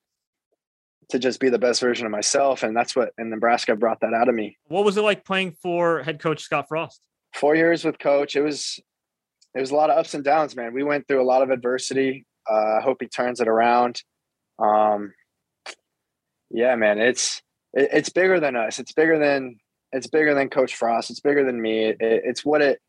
to 1.09 1.19
just 1.19 1.41
be 1.41 1.49
the 1.49 1.59
best 1.59 1.81
version 1.81 2.05
of 2.05 2.13
myself. 2.13 2.65
And 2.65 2.77
that's 2.77 2.95
what 2.95 3.15
in 3.17 3.31
Nebraska 3.31 3.77
brought 3.77 4.01
that 4.01 4.13
out 4.13 4.29
of 4.29 4.35
me. 4.35 4.59
What 4.69 4.85
was 4.85 4.99
it 4.99 5.05
like 5.05 5.25
playing 5.25 5.53
for 5.63 6.03
head 6.03 6.21
coach 6.21 6.43
Scott 6.43 6.67
Frost? 6.69 7.01
Four 7.33 7.55
years 7.55 7.85
with 7.85 7.99
coach 7.99 8.37
it 8.37 8.43
was 8.43 8.81
it 9.55 9.61
was 9.61 9.71
a 9.71 9.75
lot 9.75 9.91
of 9.91 9.99
ups 9.99 10.15
and 10.15 10.25
downs 10.25 10.55
man. 10.55 10.73
We 10.73 10.85
went 10.85 11.09
through 11.09 11.23
a 11.23 11.25
lot 11.25 11.43
of 11.43 11.51
adversity. 11.51 12.25
Uh, 12.51 12.79
i 12.79 12.81
hope 12.81 12.99
he 13.01 13.09
turns 13.09 13.41
it 13.41 13.49
around. 13.49 14.03
Um 14.59 15.13
yeah 16.51 16.75
man 16.77 16.99
it's 16.99 17.43
it, 17.73 17.89
it's 17.93 18.09
bigger 18.09 18.41
than 18.41 18.57
us. 18.57 18.79
It's 18.79 18.93
bigger 18.93 19.19
than 19.19 19.59
it's 19.93 20.07
bigger 20.07 20.35
than 20.35 20.51
coach 20.51 20.75
frost. 20.75 21.11
It's 21.11 21.21
bigger 21.21 21.45
than 21.45 21.61
me. 21.61 21.87
It, 21.87 21.97
it's 22.01 22.45
what 22.45 22.63
it 22.63 22.81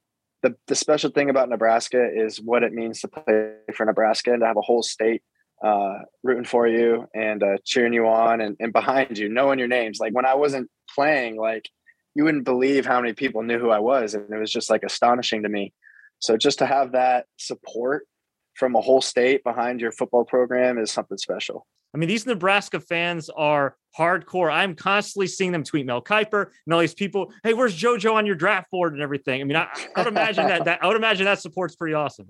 the, 0.43 0.55
the 0.67 0.75
special 0.75 1.11
thing 1.11 1.29
about 1.29 1.49
nebraska 1.49 2.09
is 2.13 2.41
what 2.41 2.63
it 2.63 2.73
means 2.73 3.01
to 3.01 3.07
play 3.07 3.53
for 3.75 3.85
nebraska 3.85 4.31
and 4.31 4.41
to 4.41 4.47
have 4.47 4.57
a 4.57 4.61
whole 4.61 4.81
state 4.81 5.21
uh, 5.63 5.99
rooting 6.23 6.45
for 6.45 6.67
you 6.67 7.07
and 7.13 7.43
uh, 7.43 7.57
cheering 7.63 7.93
you 7.93 8.07
on 8.07 8.41
and, 8.41 8.57
and 8.59 8.73
behind 8.73 9.19
you 9.19 9.29
knowing 9.29 9.59
your 9.59 9.67
names. 9.67 9.99
Like 9.99 10.13
when 10.13 10.25
i 10.25 10.33
wasn't 10.33 10.69
playing 10.93 11.37
like 11.37 11.69
you 12.15 12.23
wouldn't 12.23 12.43
believe 12.43 12.85
how 12.85 12.99
many 12.99 13.13
people 13.13 13.43
knew 13.43 13.59
who 13.59 13.69
I 13.69 13.79
was. 13.79 14.13
And 14.13 14.31
it 14.31 14.37
was 14.37 14.51
just 14.51 14.69
like 14.69 14.83
astonishing 14.83 15.43
to 15.43 15.49
me. 15.49 15.73
So 16.19 16.37
just 16.37 16.59
to 16.59 16.65
have 16.65 16.91
that 16.91 17.25
support 17.37 18.07
from 18.55 18.75
a 18.75 18.81
whole 18.81 19.01
state 19.01 19.43
behind 19.43 19.81
your 19.81 19.91
football 19.91 20.25
program 20.25 20.77
is 20.77 20.91
something 20.91 21.17
special. 21.17 21.65
I 21.93 21.97
mean, 21.97 22.07
these 22.07 22.25
Nebraska 22.25 22.79
fans 22.79 23.29
are 23.29 23.75
hardcore. 23.97 24.51
I'm 24.51 24.75
constantly 24.75 25.27
seeing 25.27 25.51
them 25.51 25.63
tweet 25.63 25.85
Mel 25.85 26.01
Kiper 26.01 26.49
and 26.65 26.73
all 26.73 26.79
these 26.79 26.93
people. 26.93 27.33
Hey, 27.43 27.53
where's 27.53 27.77
JoJo 27.77 28.13
on 28.13 28.25
your 28.25 28.35
draft 28.35 28.71
board 28.71 28.93
and 28.93 29.01
everything? 29.01 29.41
I 29.41 29.43
mean, 29.43 29.57
I, 29.57 29.67
I 29.95 30.01
would 30.01 30.07
imagine 30.07 30.47
that, 30.47 30.65
that 30.65 30.83
I 30.83 30.87
would 30.87 30.95
imagine 30.95 31.25
that 31.25 31.39
support's 31.39 31.75
pretty 31.75 31.93
awesome. 31.93 32.27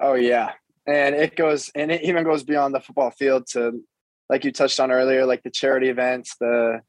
Oh 0.00 0.14
yeah, 0.14 0.52
and 0.86 1.14
it 1.14 1.36
goes 1.36 1.70
and 1.74 1.92
it 1.92 2.02
even 2.02 2.24
goes 2.24 2.42
beyond 2.42 2.74
the 2.74 2.80
football 2.80 3.10
field 3.10 3.46
to, 3.48 3.82
like 4.30 4.44
you 4.44 4.52
touched 4.52 4.80
on 4.80 4.90
earlier, 4.90 5.26
like 5.26 5.42
the 5.42 5.50
charity 5.50 5.88
events, 5.88 6.34
the 6.40 6.80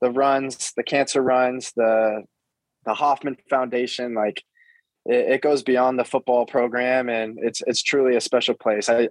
the 0.00 0.10
runs, 0.10 0.72
the 0.76 0.82
cancer 0.82 1.22
runs, 1.22 1.72
the 1.76 2.24
the 2.86 2.94
Hoffman 2.94 3.36
Foundation, 3.48 4.14
like 4.14 4.42
it, 5.04 5.32
it, 5.32 5.42
goes 5.42 5.62
beyond 5.62 5.98
the 5.98 6.04
football 6.04 6.46
program, 6.46 7.08
and 7.08 7.38
it's 7.40 7.62
it's 7.66 7.82
truly 7.82 8.16
a 8.16 8.20
special 8.20 8.54
place. 8.54 8.88
I, 8.88 9.02
I 9.02 9.08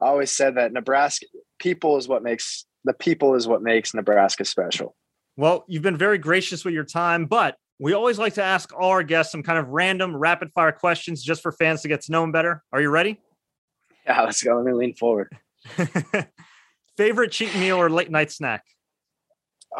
always 0.00 0.30
said 0.30 0.56
that 0.56 0.72
Nebraska 0.72 1.26
people 1.58 1.96
is 1.96 2.08
what 2.08 2.22
makes 2.22 2.64
the 2.84 2.92
people 2.92 3.34
is 3.34 3.48
what 3.48 3.62
makes 3.62 3.94
Nebraska 3.94 4.44
special. 4.44 4.94
Well, 5.36 5.64
you've 5.68 5.82
been 5.82 5.96
very 5.96 6.18
gracious 6.18 6.64
with 6.64 6.74
your 6.74 6.84
time, 6.84 7.26
but 7.26 7.56
we 7.78 7.92
always 7.92 8.18
like 8.18 8.34
to 8.34 8.42
ask 8.42 8.72
all 8.76 8.90
our 8.90 9.04
guests 9.04 9.30
some 9.30 9.42
kind 9.42 9.58
of 9.58 9.68
random 9.68 10.16
rapid 10.16 10.52
fire 10.52 10.72
questions 10.72 11.22
just 11.22 11.42
for 11.42 11.52
fans 11.52 11.82
to 11.82 11.88
get 11.88 12.02
to 12.02 12.12
know 12.12 12.22
them 12.22 12.32
better. 12.32 12.64
Are 12.72 12.80
you 12.80 12.90
ready? 12.90 13.20
Yeah, 14.04 14.22
let's 14.22 14.42
go. 14.42 14.56
Let 14.56 14.64
me 14.64 14.72
lean 14.72 14.94
forward. 14.94 15.36
Favorite 16.96 17.30
cheat 17.30 17.54
meal 17.56 17.76
or 17.76 17.88
late 17.88 18.10
night 18.10 18.32
snack? 18.32 18.64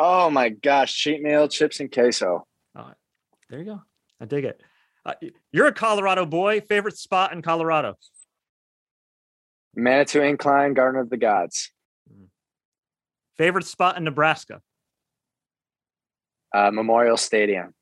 Oh 0.01 0.31
my 0.31 0.51
gosh, 0.51 0.95
cheat 0.95 1.21
meal, 1.21 1.49
chips 1.49 1.81
and 1.81 1.91
queso. 1.91 2.47
Oh, 2.77 2.93
there 3.51 3.59
you 3.59 3.65
go. 3.65 3.83
I 4.21 4.27
dig 4.27 4.45
it. 4.45 4.63
Uh, 5.05 5.15
you're 5.51 5.67
a 5.67 5.73
Colorado 5.73 6.25
boy. 6.25 6.61
Favorite 6.61 6.97
spot 6.97 7.33
in 7.33 7.43
Colorado? 7.43 7.97
Manitou 9.75 10.23
Incline, 10.23 10.75
Garden 10.75 11.01
of 11.01 11.11
the 11.11 11.17
Gods. 11.17 11.73
Favorite 13.37 13.67
spot 13.67 13.97
in 13.97 14.05
Nebraska? 14.05 14.61
Uh, 16.55 16.71
Memorial 16.71 17.17
Stadium. 17.17 17.75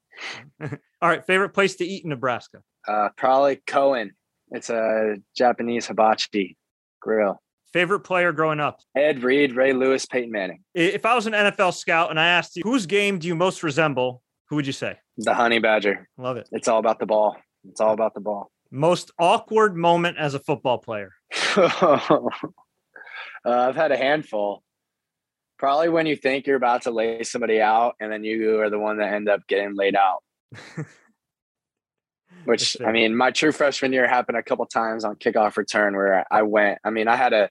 All 0.61 0.71
right. 1.03 1.25
Favorite 1.27 1.51
place 1.51 1.77
to 1.77 1.85
eat 1.85 2.05
in 2.05 2.11
Nebraska? 2.11 2.63
Uh, 2.89 3.11
probably 3.17 3.57
Cohen. 3.67 4.13
It's 4.51 4.71
a 4.71 5.17
Japanese 5.37 5.87
hibachi 5.87 6.57
grill. 7.01 7.43
Favorite 7.77 8.01
player 8.01 8.33
growing 8.33 8.59
up? 8.59 8.81
Ed 8.97 9.23
Reed, 9.23 9.55
Ray 9.55 9.75
Lewis, 9.75 10.07
Peyton 10.07 10.33
Manning. 10.33 10.61
If 10.75 11.05
I 11.05 11.15
was 11.15 11.27
an 11.27 11.35
NFL 11.35 11.75
scout 11.75 12.09
and 12.09 12.19
I 12.19 12.27
asked 12.29 12.57
you 12.57 12.63
whose 12.65 12.87
game 12.87 13.19
do 13.19 13.29
you 13.29 13.35
most 13.35 13.63
resemble, 13.63 14.23
who 14.49 14.57
would 14.57 14.67
you 14.67 14.73
say? 14.73 14.97
The 15.19 15.35
Honey 15.35 15.59
Badger. 15.59 16.09
Love 16.17 16.39
it. 16.39 16.49
It's 16.53 16.69
all 16.69 16.79
about 16.79 17.01
the 17.01 17.05
ball. 17.05 17.37
It's 17.69 17.79
all 17.79 17.93
about 17.93 18.15
the 18.15 18.21
ball. 18.21 18.51
Most 18.71 19.11
awkward 19.19 19.77
moment 19.77 20.17
as 20.17 20.33
a 20.33 20.39
football 20.39 20.79
player? 20.79 21.11
uh, 21.59 22.31
I've 23.45 23.77
had 23.77 23.93
a 23.93 23.97
handful. 23.99 24.63
Probably 25.59 25.91
when 25.91 26.07
you 26.07 26.17
think 26.17 26.47
you're 26.47 26.57
about 26.57 26.81
to 26.85 26.91
lay 26.91 27.25
somebody 27.25 27.61
out 27.61 27.97
and 28.01 28.11
then 28.11 28.25
you 28.25 28.59
are 28.63 28.71
the 28.71 28.79
one 28.79 28.97
that 29.01 29.13
end 29.13 29.29
up 29.29 29.47
getting 29.49 29.77
laid 29.77 29.97
out. 29.97 30.23
Which 32.47 32.79
I 32.81 32.91
mean, 32.91 33.15
my 33.15 33.33
true 33.33 33.53
freshman 33.53 33.93
year 33.93 34.09
happened 34.09 34.39
a 34.39 34.43
couple 34.43 34.65
times 34.65 35.05
on 35.05 35.17
kickoff 35.17 35.59
return 35.59 35.95
where 35.95 36.25
I 36.31 36.41
went. 36.41 36.79
I 36.83 36.89
mean, 36.89 37.07
I 37.07 37.17
had 37.17 37.35
a 37.35 37.51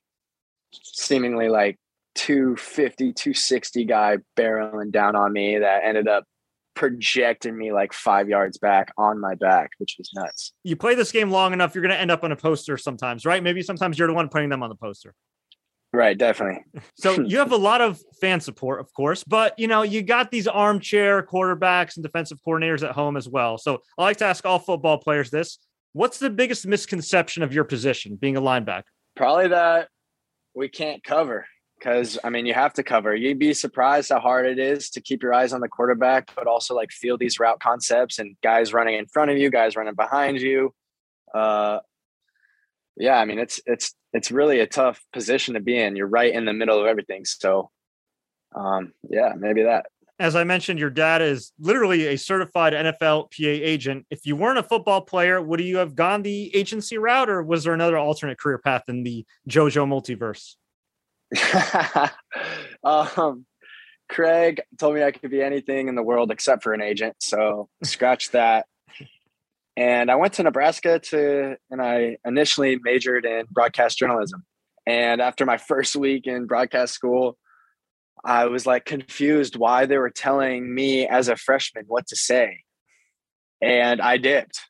seemingly 0.83 1.49
like 1.49 1.77
250, 2.15 3.13
260 3.13 3.85
guy 3.85 4.17
barreling 4.37 4.91
down 4.91 5.15
on 5.15 5.31
me 5.33 5.59
that 5.59 5.83
ended 5.83 6.07
up 6.07 6.23
projecting 6.75 7.57
me 7.57 7.71
like 7.71 7.93
five 7.93 8.29
yards 8.29 8.57
back 8.57 8.91
on 8.97 9.19
my 9.19 9.35
back, 9.35 9.71
which 9.77 9.95
was 9.97 10.11
nuts. 10.13 10.53
You 10.63 10.75
play 10.75 10.95
this 10.95 11.11
game 11.11 11.31
long 11.31 11.53
enough, 11.53 11.73
you're 11.73 11.81
going 11.81 11.93
to 11.93 11.99
end 11.99 12.11
up 12.11 12.23
on 12.23 12.31
a 12.31 12.35
poster 12.35 12.77
sometimes, 12.77 13.25
right? 13.25 13.41
Maybe 13.41 13.61
sometimes 13.61 13.97
you're 13.97 14.07
the 14.07 14.13
one 14.13 14.29
putting 14.29 14.49
them 14.49 14.61
on 14.61 14.69
the 14.69 14.75
poster. 14.75 15.13
Right, 15.93 16.17
definitely. 16.17 16.63
so 16.95 17.21
you 17.21 17.37
have 17.37 17.53
a 17.53 17.57
lot 17.57 17.79
of 17.81 18.01
fan 18.19 18.41
support, 18.41 18.81
of 18.81 18.93
course, 18.93 19.23
but 19.23 19.57
you 19.57 19.67
know, 19.67 19.81
you 19.81 20.01
got 20.01 20.29
these 20.29 20.47
armchair 20.47 21.23
quarterbacks 21.23 21.95
and 21.95 22.03
defensive 22.03 22.39
coordinators 22.45 22.83
at 22.83 22.91
home 22.91 23.15
as 23.15 23.29
well. 23.29 23.57
So 23.57 23.79
I 23.97 24.03
like 24.03 24.17
to 24.17 24.25
ask 24.25 24.45
all 24.45 24.59
football 24.59 24.97
players 24.97 25.31
this. 25.31 25.57
What's 25.93 26.19
the 26.19 26.29
biggest 26.29 26.67
misconception 26.67 27.41
of 27.41 27.53
your 27.53 27.63
position 27.63 28.17
being 28.17 28.35
a 28.35 28.41
linebacker? 28.41 28.83
Probably 29.15 29.47
that 29.47 29.87
we 30.55 30.69
can't 30.69 31.03
cover 31.03 31.45
because 31.77 32.17
I 32.23 32.29
mean 32.29 32.45
you 32.45 32.53
have 32.53 32.73
to 32.73 32.83
cover. 32.83 33.15
You'd 33.15 33.39
be 33.39 33.53
surprised 33.53 34.09
how 34.09 34.19
hard 34.19 34.45
it 34.45 34.59
is 34.59 34.89
to 34.91 35.01
keep 35.01 35.21
your 35.21 35.33
eyes 35.33 35.53
on 35.53 35.61
the 35.61 35.67
quarterback, 35.67 36.31
but 36.35 36.47
also 36.47 36.73
like 36.73 36.91
feel 36.91 37.17
these 37.17 37.39
route 37.39 37.59
concepts 37.59 38.19
and 38.19 38.35
guys 38.41 38.73
running 38.73 38.95
in 38.95 39.05
front 39.07 39.31
of 39.31 39.37
you, 39.37 39.49
guys 39.49 39.75
running 39.75 39.95
behind 39.95 40.41
you. 40.41 40.73
Uh, 41.33 41.79
yeah, 42.97 43.17
I 43.17 43.25
mean 43.25 43.39
it's 43.39 43.59
it's 43.65 43.93
it's 44.13 44.31
really 44.31 44.61
a 44.61 44.67
tough 44.67 45.03
position 45.11 45.55
to 45.55 45.59
be 45.59 45.77
in. 45.77 45.95
You're 45.95 46.07
right 46.07 46.33
in 46.33 46.45
the 46.45 46.53
middle 46.53 46.79
of 46.79 46.87
everything. 46.87 47.25
So, 47.25 47.69
um, 48.55 48.93
yeah, 49.09 49.33
maybe 49.37 49.63
that. 49.63 49.87
As 50.17 50.35
I 50.35 50.45
mentioned, 50.45 50.79
your 50.79 50.89
dad 50.89 51.21
is 51.21 51.51
literally 51.59 52.07
a 52.07 52.17
certified 52.17 52.71
NFL 52.71 53.31
PA 53.31 53.35
agent. 53.39 54.05
If 54.09 54.25
you 54.25 54.37
weren't 54.37 54.57
a 54.57 54.63
football 54.63 55.01
player, 55.01 55.41
would 55.41 55.59
you 55.59 55.77
have 55.77 55.93
gone 55.95 56.21
the 56.21 56.55
agency 56.55 56.97
route, 56.97 57.29
or 57.29 57.43
was 57.43 57.65
there 57.65 57.73
another 57.73 57.97
alternate 57.97 58.39
career 58.39 58.57
path 58.57 58.83
in 58.87 59.03
the 59.03 59.25
JoJo 59.49 59.85
multiverse? 59.85 60.55
um, 62.83 63.45
Craig 64.07 64.61
told 64.77 64.95
me 64.95 65.03
I 65.03 65.11
could 65.11 65.31
be 65.31 65.41
anything 65.41 65.87
in 65.87 65.95
the 65.95 66.03
world 66.03 66.31
except 66.31 66.63
for 66.63 66.73
an 66.73 66.81
agent. 66.81 67.15
So 67.19 67.69
scratch 67.83 68.31
that. 68.31 68.67
And 69.77 70.09
I 70.09 70.15
went 70.15 70.33
to 70.33 70.43
Nebraska 70.43 70.99
to, 70.99 71.57
and 71.69 71.81
I 71.81 72.17
initially 72.23 72.79
majored 72.81 73.25
in 73.25 73.45
broadcast 73.51 73.97
journalism. 73.97 74.45
And 74.85 75.21
after 75.21 75.45
my 75.45 75.57
first 75.57 75.95
week 75.95 76.27
in 76.27 76.45
broadcast 76.45 76.93
school, 76.93 77.37
I 78.23 78.45
was 78.45 78.65
like 78.65 78.85
confused 78.85 79.55
why 79.55 79.85
they 79.85 79.97
were 79.97 80.09
telling 80.09 80.73
me 80.73 81.07
as 81.07 81.27
a 81.27 81.35
freshman 81.35 81.85
what 81.87 82.07
to 82.07 82.15
say. 82.15 82.61
And 83.61 84.01
I 84.01 84.17
dipped. 84.17 84.59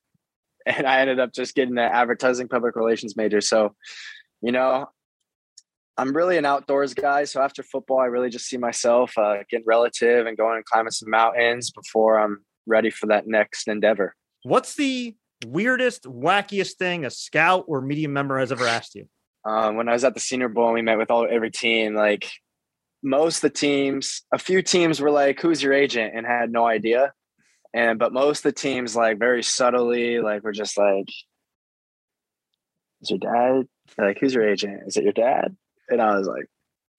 And 0.67 0.87
I 0.87 1.01
ended 1.01 1.19
up 1.19 1.31
just 1.31 1.53
getting 1.53 1.77
an 1.77 1.91
advertising 1.93 2.47
public 2.47 2.75
relations 2.75 3.15
major. 3.15 3.39
So, 3.39 3.75
you 4.41 4.51
know, 4.51 4.87
I'm 5.95 6.15
really 6.15 6.37
an 6.39 6.45
outdoors 6.45 6.95
guy. 6.95 7.25
So 7.25 7.39
after 7.39 7.61
football, 7.61 7.99
I 7.99 8.05
really 8.05 8.29
just 8.29 8.47
see 8.47 8.57
myself 8.57 9.15
uh, 9.15 9.43
getting 9.47 9.67
relative 9.67 10.25
and 10.25 10.35
going 10.35 10.55
and 10.55 10.65
climbing 10.65 10.89
some 10.89 11.11
mountains 11.11 11.69
before 11.69 12.19
I'm 12.19 12.43
ready 12.65 12.89
for 12.89 13.05
that 13.07 13.27
next 13.27 13.67
endeavor. 13.67 14.15
What's 14.41 14.73
the 14.73 15.15
weirdest, 15.45 16.03
wackiest 16.03 16.73
thing 16.73 17.05
a 17.05 17.11
scout 17.11 17.65
or 17.67 17.81
media 17.81 18.09
member 18.09 18.39
has 18.39 18.51
ever 18.51 18.65
asked 18.65 18.95
you? 18.95 19.07
Um, 19.45 19.75
when 19.75 19.87
I 19.87 19.93
was 19.93 20.03
at 20.03 20.15
the 20.15 20.19
Senior 20.19 20.49
Bowl, 20.49 20.73
we 20.73 20.81
met 20.81 20.97
with 20.97 21.11
all 21.11 21.27
every 21.29 21.51
team. 21.51 21.93
Like 21.93 22.29
most 23.05 23.37
of 23.37 23.41
the 23.43 23.57
teams, 23.57 24.23
a 24.31 24.39
few 24.39 24.61
teams 24.61 24.99
were 24.99 25.11
like, 25.11 25.39
"Who's 25.39 25.61
your 25.61 25.73
agent?" 25.73 26.13
and 26.15 26.25
had 26.25 26.51
no 26.51 26.65
idea. 26.65 27.13
And 27.73 27.99
but 27.99 28.13
most 28.13 28.39
of 28.39 28.43
the 28.53 28.59
teams, 28.59 28.95
like 28.95 29.19
very 29.19 29.43
subtly, 29.43 30.19
like 30.19 30.43
we're 30.43 30.53
just 30.53 30.77
like, 30.77 31.09
"Is 33.01 33.11
your 33.11 33.19
dad?" 33.19 33.67
like, 33.97 34.17
"Who's 34.19 34.33
your 34.33 34.47
agent?" 34.49 34.83
Is 34.87 34.97
it 34.97 35.03
your 35.03 35.13
dad? 35.13 35.55
And 35.89 36.01
I 36.01 36.17
was 36.17 36.27
like, 36.27 36.47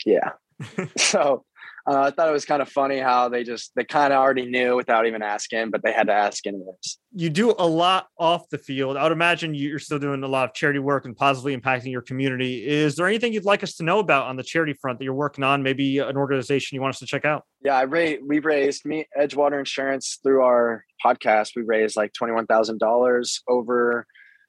"Yeah." 0.05 0.33
so 0.97 1.45
uh, 1.89 2.01
I 2.01 2.11
thought 2.11 2.29
it 2.29 2.33
was 2.33 2.45
kind 2.45 2.61
of 2.61 2.69
funny 2.69 2.99
how 2.99 3.29
they 3.29 3.45
just 3.45 3.71
they 3.77 3.85
kind 3.85 4.13
of 4.13 4.19
already 4.19 4.47
knew 4.47 4.75
without 4.75 5.07
even 5.07 5.23
asking, 5.23 5.71
but 5.71 5.83
they 5.85 5.93
had 5.93 6.09
to 6.09 6.13
ask 6.13 6.45
anyways. 6.45 6.99
You 7.13 7.31
do 7.31 7.55
a 7.59 7.67
lot 7.67 8.09
off 8.19 8.49
the 8.51 8.59
field. 8.59 8.97
I 8.97 9.05
would 9.05 9.13
imagine 9.13 9.55
you're 9.55 9.79
still 9.79 10.01
doing 10.01 10.23
a 10.25 10.29
lot 10.29 10.49
of 10.49 10.55
charity 10.55 10.81
work 10.81 11.05
and 11.05 11.17
positively 11.17 11.57
impacting 11.57 11.93
your 11.93 12.03
community. 12.03 12.67
Is 12.67 12.97
there 12.97 13.07
anything 13.07 13.33
you'd 13.33 13.45
like 13.45 13.63
us 13.63 13.75
to 13.77 13.85
know 13.85 14.01
about 14.01 14.27
on 14.27 14.37
the 14.37 14.43
charity 14.43 14.75
front 14.81 14.99
that 14.99 15.05
you're 15.05 15.15
working 15.15 15.45
on? 15.45 15.63
Maybe 15.63 15.99
an 15.99 16.17
organization 16.17 16.75
you 16.75 16.83
want 16.83 16.95
us 16.95 16.99
to 16.99 17.07
check 17.07 17.25
out? 17.25 17.45
Yeah, 17.65 17.77
I 17.77 17.83
raised, 17.83 18.23
we 18.27 18.41
raised 18.41 18.85
me 18.85 19.07
Edgewater 19.17 19.59
Insurance 19.59 20.19
through 20.23 20.43
our 20.43 20.85
podcast. 21.05 21.51
We 21.55 21.63
raised 21.63 21.97
like 21.97 22.13
twenty 22.15 22.33
one 22.33 22.47
thousand 22.47 22.79
dollars 22.79 23.43
over 23.49 24.07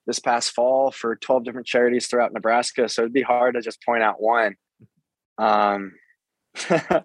this 0.08 0.18
past 0.20 0.54
fall 0.54 0.92
for 0.92 1.16
twelve 1.18 1.44
different 1.44 1.68
charities 1.68 2.08
throughout 2.08 2.34
Nebraska. 2.34 2.90
So 2.90 3.04
it'd 3.04 3.14
be 3.14 3.22
hard 3.22 3.54
to 3.54 3.62
just 3.62 3.84
point 3.84 4.02
out 4.02 4.16
one. 4.20 4.56
Um, 5.38 5.94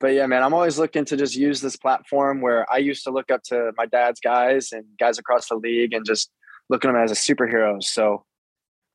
but 0.00 0.08
yeah, 0.08 0.26
man, 0.26 0.42
I'm 0.42 0.54
always 0.54 0.78
looking 0.78 1.04
to 1.06 1.16
just 1.16 1.36
use 1.36 1.60
this 1.60 1.76
platform 1.76 2.40
where 2.40 2.70
I 2.70 2.78
used 2.78 3.04
to 3.04 3.10
look 3.10 3.30
up 3.30 3.42
to 3.44 3.72
my 3.76 3.86
dad's 3.86 4.20
guys 4.20 4.72
and 4.72 4.84
guys 4.98 5.18
across 5.18 5.48
the 5.48 5.56
league 5.56 5.92
and 5.92 6.04
just 6.04 6.30
look 6.68 6.84
at 6.84 6.88
them 6.88 7.02
as 7.02 7.12
a 7.12 7.14
superhero. 7.14 7.82
So 7.82 8.24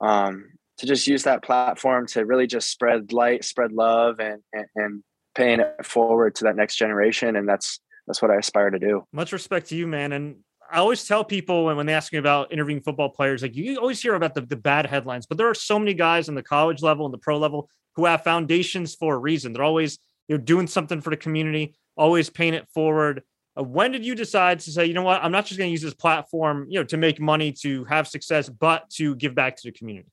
um, 0.01 0.51
to 0.77 0.85
just 0.85 1.07
use 1.07 1.23
that 1.23 1.43
platform 1.43 2.07
to 2.07 2.25
really 2.25 2.47
just 2.47 2.69
spread 2.69 3.11
light, 3.11 3.43
spread 3.43 3.71
love, 3.71 4.19
and, 4.19 4.41
and, 4.53 4.65
and 4.75 5.03
paying 5.35 5.59
it 5.59 5.85
forward 5.85 6.35
to 6.35 6.45
that 6.45 6.55
next 6.55 6.75
generation, 6.75 7.35
and 7.35 7.47
that's 7.47 7.79
that's 8.07 8.21
what 8.21 8.31
I 8.31 8.37
aspire 8.37 8.71
to 8.71 8.79
do. 8.79 9.03
Much 9.13 9.31
respect 9.31 9.69
to 9.69 9.75
you, 9.75 9.85
man, 9.85 10.11
and 10.11 10.37
I 10.71 10.77
always 10.77 11.05
tell 11.05 11.23
people 11.23 11.65
when, 11.65 11.77
when 11.77 11.85
they 11.85 11.93
ask 11.93 12.11
me 12.13 12.19
about 12.19 12.51
interviewing 12.51 12.81
football 12.81 13.09
players, 13.09 13.41
like 13.41 13.55
you 13.55 13.77
always 13.77 14.01
hear 14.01 14.15
about 14.15 14.35
the, 14.35 14.41
the 14.41 14.55
bad 14.55 14.85
headlines, 14.85 15.25
but 15.25 15.37
there 15.37 15.49
are 15.49 15.55
so 15.55 15.79
many 15.79 15.93
guys 15.93 16.29
in 16.29 16.35
the 16.35 16.43
college 16.43 16.81
level 16.81 17.05
and 17.05 17.13
the 17.13 17.17
pro 17.17 17.37
level 17.37 17.69
who 17.95 18.05
have 18.05 18.23
foundations 18.23 18.95
for 18.95 19.15
a 19.15 19.17
reason. 19.17 19.53
They're 19.53 19.63
always 19.63 19.97
you 20.27 20.37
know 20.37 20.43
doing 20.43 20.67
something 20.67 21.01
for 21.01 21.09
the 21.09 21.17
community, 21.17 21.75
always 21.97 22.29
paying 22.29 22.53
it 22.53 22.67
forward. 22.73 23.23
Uh, 23.57 23.63
when 23.63 23.91
did 23.91 24.05
you 24.05 24.15
decide 24.15 24.59
to 24.59 24.71
say, 24.71 24.85
you 24.85 24.93
know 24.93 25.01
what, 25.01 25.23
I'm 25.23 25.31
not 25.31 25.45
just 25.45 25.57
going 25.57 25.69
to 25.69 25.71
use 25.71 25.81
this 25.81 25.93
platform, 25.93 26.67
you 26.69 26.79
know, 26.79 26.85
to 26.85 26.97
make 26.97 27.19
money, 27.19 27.51
to 27.61 27.83
have 27.85 28.07
success, 28.07 28.47
but 28.47 28.89
to 28.91 29.15
give 29.15 29.33
back 29.33 29.55
to 29.57 29.61
the 29.65 29.71
community? 29.71 30.09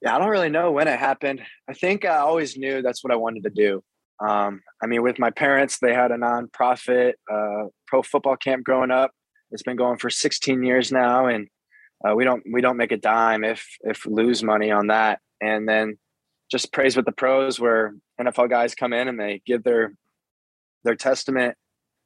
Yeah, 0.00 0.16
I 0.16 0.18
don't 0.18 0.30
really 0.30 0.48
know 0.48 0.72
when 0.72 0.88
it 0.88 0.98
happened. 0.98 1.42
I 1.68 1.74
think 1.74 2.06
I 2.06 2.16
always 2.16 2.56
knew 2.56 2.80
that's 2.80 3.04
what 3.04 3.12
I 3.12 3.16
wanted 3.16 3.42
to 3.44 3.50
do. 3.50 3.84
Um, 4.18 4.62
I 4.82 4.86
mean, 4.86 5.02
with 5.02 5.18
my 5.18 5.30
parents, 5.30 5.78
they 5.78 5.94
had 5.94 6.10
a 6.10 6.16
nonprofit 6.16 7.14
uh, 7.30 7.68
pro 7.86 8.02
football 8.02 8.36
camp 8.36 8.64
growing 8.64 8.90
up 8.90 9.10
it's 9.50 9.62
been 9.62 9.76
going 9.76 9.98
for 9.98 10.10
16 10.10 10.62
years 10.62 10.92
now, 10.92 11.26
and 11.26 11.48
uh, 12.06 12.14
we 12.14 12.24
don't 12.24 12.42
we 12.50 12.60
don't 12.60 12.76
make 12.76 12.92
a 12.92 12.96
dime 12.96 13.44
if 13.44 13.66
if 13.82 14.06
lose 14.06 14.42
money 14.42 14.70
on 14.70 14.88
that. 14.88 15.20
And 15.40 15.68
then 15.68 15.98
just 16.50 16.72
praise 16.72 16.96
with 16.96 17.06
the 17.06 17.12
pros, 17.12 17.58
where 17.60 17.94
NFL 18.20 18.50
guys 18.50 18.74
come 18.74 18.92
in 18.92 19.08
and 19.08 19.18
they 19.18 19.42
give 19.46 19.62
their 19.62 19.94
their 20.84 20.96
testament 20.96 21.56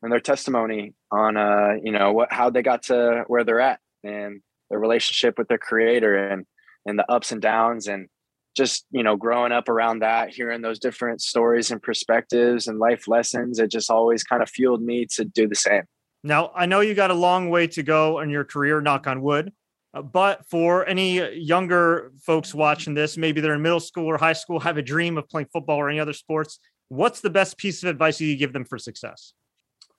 and 0.03 0.13
their 0.13 0.21
testimony 0.21 0.95
on 1.11 1.37
uh 1.37 1.75
you 1.83 1.91
know 1.91 2.13
what 2.13 2.33
how 2.33 2.51
they 2.51 2.63
got 2.63 2.85
to 2.85 3.25
where 3.27 3.45
they're 3.45 3.61
at 3.61 3.81
and 4.03 4.43
their 4.71 4.79
relationship 4.79 5.39
with 5.39 5.49
their 5.49 5.59
creator 5.59 6.29
and 6.29 6.45
and 6.87 6.99
the 6.99 7.11
ups 7.11 7.33
and 7.33 7.41
downs 7.41 7.89
and 7.89 8.09
just 8.57 8.85
you 8.91 9.03
know 9.03 9.17
growing 9.17 9.53
up 9.53 9.69
around 9.69 10.01
that 10.01 10.29
hearing 10.29 10.63
those 10.63 10.79
different 10.79 11.21
stories 11.21 11.71
and 11.71 11.83
perspectives 11.83 12.69
and 12.69 12.79
life 12.79 13.09
lessons 13.09 13.59
it 13.59 13.71
just 13.71 13.91
always 13.91 14.23
kind 14.23 14.43
of 14.43 14.51
fueled 14.51 14.83
me 14.83 15.07
to 15.07 15.25
do 15.25 15.49
the 15.49 15.55
same 15.55 15.85
now, 16.25 16.51
I 16.57 16.65
know 16.65 16.81
you 16.81 16.95
got 16.95 17.11
a 17.11 17.15
long 17.15 17.51
way 17.51 17.67
to 17.69 17.83
go 17.83 18.21
in 18.21 18.31
your 18.31 18.45
career, 18.45 18.81
knock 18.81 19.07
on 19.07 19.21
wood. 19.21 19.53
Uh, 19.93 20.01
but 20.01 20.45
for 20.49 20.87
any 20.87 21.35
younger 21.35 22.13
folks 22.23 22.55
watching 22.55 22.95
this, 22.95 23.19
maybe 23.19 23.43
they're 23.43 23.55
in 23.55 23.63
middle 23.63 23.79
school 23.79 24.07
or 24.07 24.17
high 24.17 24.33
school, 24.33 24.59
have 24.59 24.79
a 24.79 24.83
dream 24.83 25.19
of 25.19 25.29
playing 25.29 25.49
football 25.53 25.77
or 25.77 25.91
any 25.91 26.01
other 26.01 26.15
sports. 26.15 26.59
what's 26.89 27.21
the 27.21 27.31
best 27.31 27.59
piece 27.59 27.83
of 27.83 27.89
advice 27.89 28.21
you 28.21 28.37
give 28.37 28.53
them 28.53 28.65
for 28.65 28.79
success? 28.79 29.35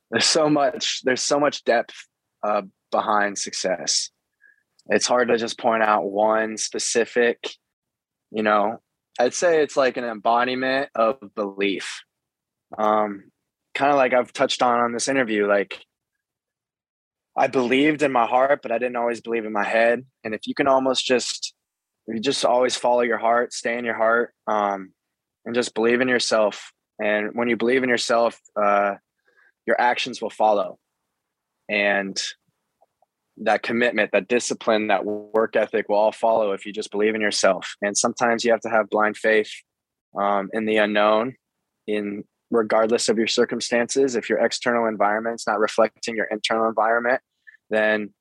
There's 0.09 0.25
so 0.25 0.49
much. 0.49 1.01
There's 1.03 1.21
so 1.21 1.39
much 1.39 1.63
depth 1.63 1.95
uh, 2.43 2.63
behind 2.91 3.37
success. 3.37 4.09
It's 4.87 5.07
hard 5.07 5.27
to 5.27 5.37
just 5.37 5.59
point 5.59 5.83
out 5.83 6.05
one 6.05 6.57
specific. 6.57 7.49
You 8.31 8.43
know, 8.43 8.81
I'd 9.19 9.33
say 9.33 9.61
it's 9.61 9.77
like 9.77 9.97
an 9.97 10.03
embodiment 10.05 10.89
of 10.95 11.17
belief. 11.35 12.03
Um, 12.77 13.31
kind 13.73 13.91
of 13.91 13.97
like 13.97 14.13
I've 14.13 14.33
touched 14.33 14.61
on 14.61 14.79
on 14.79 14.93
this 14.93 15.07
interview. 15.07 15.47
Like 15.47 15.85
I 17.37 17.47
believed 17.47 18.01
in 18.01 18.11
my 18.11 18.25
heart, 18.25 18.61
but 18.61 18.71
I 18.71 18.77
didn't 18.77 18.95
always 18.95 19.21
believe 19.21 19.45
in 19.45 19.51
my 19.51 19.63
head. 19.63 20.05
And 20.23 20.33
if 20.33 20.47
you 20.47 20.53
can 20.53 20.67
almost 20.67 21.05
just, 21.05 21.53
you 22.07 22.19
just 22.19 22.45
always 22.45 22.75
follow 22.75 23.01
your 23.01 23.17
heart, 23.17 23.53
stay 23.53 23.77
in 23.77 23.85
your 23.85 23.95
heart, 23.95 24.33
um, 24.47 24.93
and 25.45 25.53
just 25.53 25.73
believe 25.73 26.01
in 26.01 26.07
yourself. 26.07 26.71
And 27.01 27.31
when 27.33 27.49
you 27.49 27.57
believe 27.57 27.83
in 27.83 27.89
yourself, 27.89 28.39
uh, 28.55 28.95
your 29.67 29.79
actions 29.79 30.21
will 30.21 30.29
follow. 30.29 30.79
And 31.67 32.21
that 33.37 33.63
commitment, 33.63 34.11
that 34.13 34.29
discipline, 34.29 34.87
that 34.87 35.03
work 35.03 35.57
ethic 35.57 35.89
will 35.89 35.97
all 35.97 36.11
follow 36.13 36.53
if 36.53 36.65
you 36.65 36.71
just 36.71 36.91
believe 36.91 37.15
in 37.15 37.21
yourself. 37.21 37.75
And 37.81 37.97
sometimes 37.97 38.45
you 38.45 38.51
have 38.51 38.61
to 38.61 38.69
have 38.69 38.89
blind 38.89 39.17
faith 39.17 39.51
um, 40.17 40.49
in 40.53 40.65
the 40.65 40.77
unknown, 40.77 41.35
in 41.85 42.23
regardless 42.51 43.09
of 43.09 43.17
your 43.17 43.27
circumstances. 43.27 44.15
If 44.15 44.29
your 44.29 44.39
external 44.39 44.87
environment's 44.87 45.47
not 45.47 45.59
reflecting 45.59 46.15
your 46.15 46.25
internal 46.25 46.67
environment, 46.67 47.21
then 47.69 48.13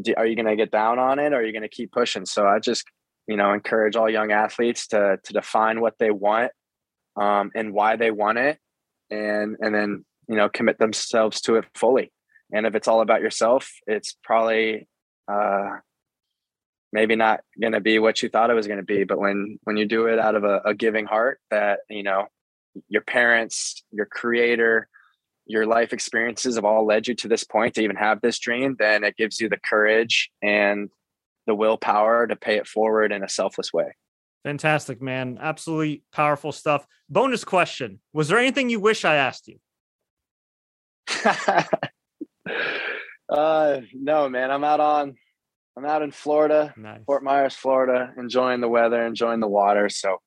do, 0.00 0.14
are 0.16 0.26
you 0.26 0.36
going 0.36 0.46
to 0.46 0.56
get 0.56 0.70
down 0.70 0.98
on 0.98 1.18
it 1.18 1.32
or 1.32 1.36
are 1.36 1.42
you 1.42 1.52
going 1.52 1.62
to 1.62 1.68
keep 1.68 1.92
pushing? 1.92 2.26
So 2.26 2.46
I 2.46 2.58
just, 2.58 2.84
you 3.26 3.36
know, 3.36 3.52
encourage 3.52 3.96
all 3.96 4.10
young 4.10 4.32
athletes 4.32 4.88
to, 4.88 5.18
to 5.22 5.32
define 5.32 5.80
what 5.80 5.94
they 5.98 6.10
want 6.10 6.52
um, 7.16 7.50
and 7.54 7.72
why 7.72 7.96
they 7.96 8.10
want 8.10 8.38
it. 8.38 8.58
And, 9.10 9.56
and 9.60 9.74
then, 9.74 10.04
you 10.28 10.36
know, 10.36 10.48
commit 10.48 10.78
themselves 10.78 11.40
to 11.42 11.56
it 11.56 11.64
fully. 11.74 12.12
And 12.52 12.66
if 12.66 12.74
it's 12.74 12.88
all 12.88 13.00
about 13.00 13.22
yourself, 13.22 13.70
it's 13.86 14.16
probably, 14.22 14.88
uh, 15.28 15.78
maybe 16.92 17.16
not 17.16 17.40
going 17.60 17.72
to 17.72 17.80
be 17.80 17.98
what 17.98 18.22
you 18.22 18.28
thought 18.28 18.48
it 18.48 18.54
was 18.54 18.68
going 18.68 18.78
to 18.78 18.84
be 18.84 19.04
but 19.04 19.18
when 19.18 19.58
when 19.64 19.76
you 19.76 19.86
do 19.86 20.06
it 20.06 20.18
out 20.18 20.34
of 20.34 20.44
a, 20.44 20.60
a, 20.64 20.72
giving 20.72 21.04
heart 21.04 21.40
that 21.50 21.80
you 21.90 22.02
know 22.02 22.26
your 22.88 23.02
parents, 23.02 23.82
your 23.90 24.06
creator, 24.06 24.88
your 25.46 25.66
life 25.66 25.92
experiences 25.92 26.56
have 26.56 26.64
all 26.64 26.84
led 26.84 27.06
you 27.06 27.14
to 27.14 27.28
this 27.28 27.44
point 27.44 27.74
to 27.74 27.82
even 27.82 27.96
have 27.96 28.20
this 28.20 28.38
dream, 28.38 28.76
then 28.78 29.04
it 29.04 29.16
gives 29.16 29.40
you 29.40 29.48
the 29.48 29.58
courage 29.68 30.30
and 30.42 30.90
the 31.46 31.54
willpower 31.54 32.26
to 32.26 32.34
pay 32.34 32.56
it 32.56 32.66
forward 32.66 33.12
in 33.12 33.22
a 33.22 33.28
selfless 33.28 33.72
way. 33.72 33.94
Fantastic, 34.44 35.00
man. 35.00 35.38
Absolutely 35.40 36.02
powerful 36.12 36.52
stuff. 36.52 36.86
Bonus 37.08 37.44
question 37.44 38.00
Was 38.12 38.28
there 38.28 38.38
anything 38.38 38.70
you 38.70 38.80
wish 38.80 39.04
I 39.04 39.16
asked 39.16 39.48
you? 39.48 39.58
uh, 43.28 43.80
no, 43.92 44.28
man. 44.28 44.50
I'm 44.50 44.64
out 44.64 44.80
on, 44.80 45.14
I'm 45.76 45.84
out 45.84 46.02
in 46.02 46.10
Florida, 46.10 46.74
nice. 46.76 47.00
Fort 47.06 47.22
Myers, 47.22 47.54
Florida, 47.54 48.12
enjoying 48.18 48.60
the 48.60 48.68
weather, 48.68 49.04
enjoying 49.04 49.40
the 49.40 49.48
water. 49.48 49.88
So 49.88 50.18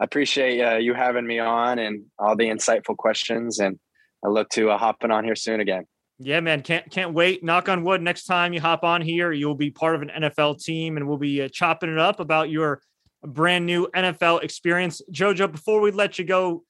I 0.00 0.04
appreciate 0.04 0.60
uh, 0.60 0.76
you 0.76 0.94
having 0.94 1.26
me 1.26 1.38
on 1.38 1.78
and 1.78 2.04
all 2.18 2.36
the 2.36 2.48
insightful 2.48 2.96
questions. 2.96 3.58
And 3.58 3.78
I 4.24 4.28
look 4.28 4.48
to 4.50 4.70
uh, 4.70 4.78
hopping 4.78 5.10
on 5.10 5.24
here 5.24 5.36
soon 5.36 5.60
again. 5.60 5.84
Yeah, 6.18 6.40
man, 6.40 6.62
can't 6.62 6.88
can't 6.90 7.12
wait. 7.12 7.42
Knock 7.42 7.68
on 7.68 7.82
wood. 7.82 8.00
Next 8.00 8.24
time 8.24 8.52
you 8.52 8.60
hop 8.60 8.84
on 8.84 9.02
here, 9.02 9.32
you'll 9.32 9.56
be 9.56 9.70
part 9.70 9.96
of 9.96 10.02
an 10.02 10.10
NFL 10.16 10.62
team, 10.62 10.96
and 10.96 11.08
we'll 11.08 11.18
be 11.18 11.42
uh, 11.42 11.48
chopping 11.52 11.90
it 11.90 11.98
up 11.98 12.20
about 12.20 12.50
your 12.50 12.80
brand 13.22 13.66
new 13.66 13.88
NFL 13.96 14.44
experience. 14.44 15.02
Jojo, 15.10 15.50
before 15.50 15.80
we 15.80 15.90
let 15.90 16.18
you 16.18 16.24
go, 16.24 16.62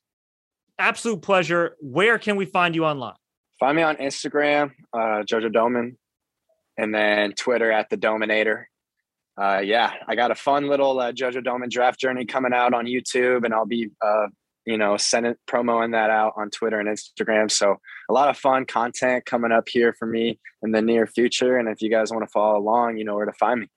absolute 0.78 1.21
pleasure. 1.21 1.76
Where 1.81 2.19
can 2.19 2.37
we 2.37 2.47
find 2.47 2.75
you 2.75 2.87
online? 2.87 3.16
Find 3.61 3.76
me 3.76 3.83
on 3.83 3.97
Instagram, 3.97 4.73
uh, 4.95 5.23
Jojo 5.25 5.52
Domann, 5.52 5.97
and 6.78 6.95
then 6.95 7.33
Twitter 7.33 7.71
at 7.71 7.90
the 7.90 7.99
Dominator 7.99 8.69
uh, 9.40 9.60
yeah, 9.64 9.92
I 10.06 10.14
got 10.14 10.30
a 10.30 10.34
fun 10.34 10.68
little 10.68 11.00
uh, 11.00 11.12
Jojo 11.12 11.44
Domann 11.44 11.70
draft 11.70 11.99
journey 11.99 12.25
coming 12.25 12.52
out 12.52 12.73
on 12.73 12.86
YouTube, 12.86 13.44
and 13.44 13.52
I'll 13.52 13.66
be, 13.66 13.90
uh, 14.00 14.28
you 14.64 14.78
know, 14.78 14.97
sending 14.97 15.34
promoing 15.49 15.92
that 15.92 16.10
out 16.10 16.34
on 16.36 16.50
Twitter 16.50 16.78
and 16.78 16.88
Instagram. 16.88 17.50
So 17.50 17.76
a 18.08 18.12
lot 18.12 18.28
of 18.28 18.38
fun 18.38 18.64
content 18.64 19.26
coming 19.26 19.50
up 19.50 19.68
here 19.68 19.92
for 19.99 20.06
me 20.06 20.38
in 20.62 20.70
the 20.70 20.80
near 20.80 21.06
future. 21.06 21.58
And 21.58 21.68
if 21.68 21.82
you 21.82 21.90
guys 21.90 22.12
want 22.12 22.25
to 22.25 22.30
follow 22.30 22.58
along, 22.58 22.97
you 22.97 23.04
know 23.04 23.16
where 23.16 23.26
to 23.26 23.32
find 23.32 23.60
me. 23.60 23.68